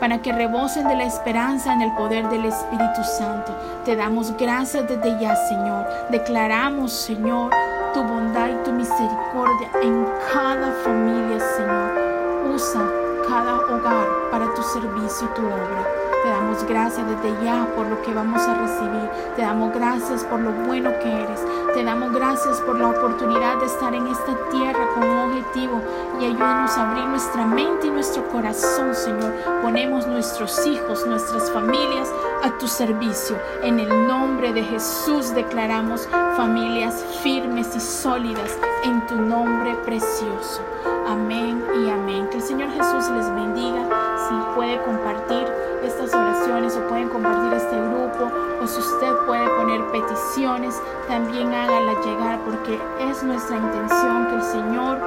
para 0.00 0.18
que 0.20 0.32
rebosen 0.32 0.88
de 0.88 0.96
la 0.96 1.04
esperanza 1.04 1.72
en 1.72 1.82
el 1.82 1.92
poder 1.94 2.28
del 2.28 2.46
Espíritu 2.46 3.04
Santo. 3.04 3.54
Te 3.84 3.94
damos 3.94 4.36
gracias 4.36 4.88
desde 4.88 5.20
ya, 5.20 5.36
Señor. 5.36 5.86
Declaramos, 6.10 6.92
Señor, 6.92 7.52
tu 7.94 8.02
bondad 8.02 8.48
y 8.48 8.64
tu 8.64 8.72
misericordia 8.72 9.70
en 9.82 10.04
cada 10.32 10.72
familia, 10.82 11.38
Señor. 11.56 12.54
Usa 12.54 12.82
cada 13.28 13.56
hogar 13.58 14.06
para 14.30 14.52
tu 14.54 14.62
servicio 14.62 15.28
y 15.30 15.34
tu 15.34 15.46
obra. 15.46 16.01
Te 16.22 16.28
damos 16.28 16.64
gracias 16.68 17.04
desde 17.08 17.44
ya 17.44 17.66
por 17.74 17.86
lo 17.86 18.00
que 18.02 18.14
vamos 18.14 18.40
a 18.42 18.54
recibir. 18.54 19.10
Te 19.34 19.42
damos 19.42 19.74
gracias 19.74 20.22
por 20.24 20.38
lo 20.38 20.52
bueno 20.52 20.90
que 21.02 21.10
eres. 21.10 21.40
Te 21.74 21.82
damos 21.82 22.12
gracias 22.12 22.60
por 22.60 22.78
la 22.78 22.90
oportunidad 22.90 23.58
de 23.58 23.66
estar 23.66 23.92
en 23.92 24.06
esta 24.06 24.36
tierra 24.50 24.86
con 24.94 25.02
un 25.02 25.30
objetivo 25.30 25.80
y 26.20 26.26
ayúdanos 26.26 26.70
a 26.78 26.90
abrir 26.90 27.06
nuestra 27.06 27.44
mente 27.44 27.88
y 27.88 27.90
nuestro 27.90 28.28
corazón, 28.28 28.94
Señor. 28.94 29.34
Ponemos 29.62 30.06
nuestros 30.06 30.64
hijos, 30.64 31.04
nuestras 31.06 31.50
familias 31.50 32.08
a 32.44 32.56
tu 32.58 32.68
servicio. 32.68 33.36
En 33.64 33.80
el 33.80 34.06
nombre 34.06 34.52
de 34.52 34.62
Jesús 34.62 35.34
declaramos 35.34 36.08
familias 36.36 37.04
firmes 37.22 37.74
y 37.74 37.80
sólidas 37.80 38.56
en 38.84 39.04
tu 39.08 39.16
nombre 39.16 39.74
precioso. 39.84 40.62
Amén 41.08 41.64
y 41.84 41.90
amén. 41.90 42.28
Que 42.30 42.36
el 42.36 42.42
Señor 42.42 42.70
Jesús 42.70 43.10
les 43.10 43.34
bendiga. 43.34 44.11
Puede 44.54 44.82
compartir 44.82 45.46
estas 45.82 46.12
oraciones 46.14 46.76
o 46.76 46.88
pueden 46.88 47.08
compartir 47.08 47.52
este 47.54 47.76
grupo 47.76 48.30
o 48.62 48.66
si 48.66 48.78
usted 48.78 49.12
puede 49.26 49.48
poner 49.56 49.84
peticiones, 49.90 50.80
también 51.08 51.52
hágala 51.52 52.00
llegar 52.02 52.38
porque 52.44 52.80
es 53.00 53.22
nuestra 53.22 53.56
intención 53.56 54.26
que 54.28 54.34
el 54.36 54.42
Señor 54.42 54.98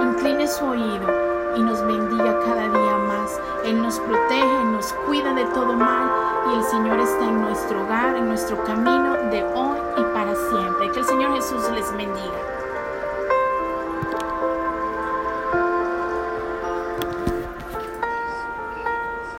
incline 0.00 0.46
su 0.46 0.64
oído 0.64 1.26
y 1.56 1.62
nos 1.62 1.84
bendiga 1.86 2.38
cada 2.44 2.68
día 2.68 2.98
más. 3.08 3.40
Él 3.64 3.82
nos 3.82 3.98
protege, 4.00 4.64
nos 4.64 4.92
cuida 5.06 5.32
de 5.34 5.44
todo 5.46 5.72
mal 5.72 6.10
y 6.52 6.58
el 6.58 6.64
Señor 6.64 7.00
está 7.00 7.24
en 7.24 7.40
nuestro 7.40 7.82
hogar, 7.82 8.16
en 8.16 8.28
nuestro 8.28 8.62
camino 8.64 9.14
de 9.30 9.42
hoy 9.42 9.78
y 9.96 10.02
para 10.14 10.34
siempre. 10.50 10.92
Que 10.92 11.00
el 11.00 11.06
Señor 11.06 11.34
Jesús 11.34 11.68
les 11.74 11.90
bendiga. 11.96 12.55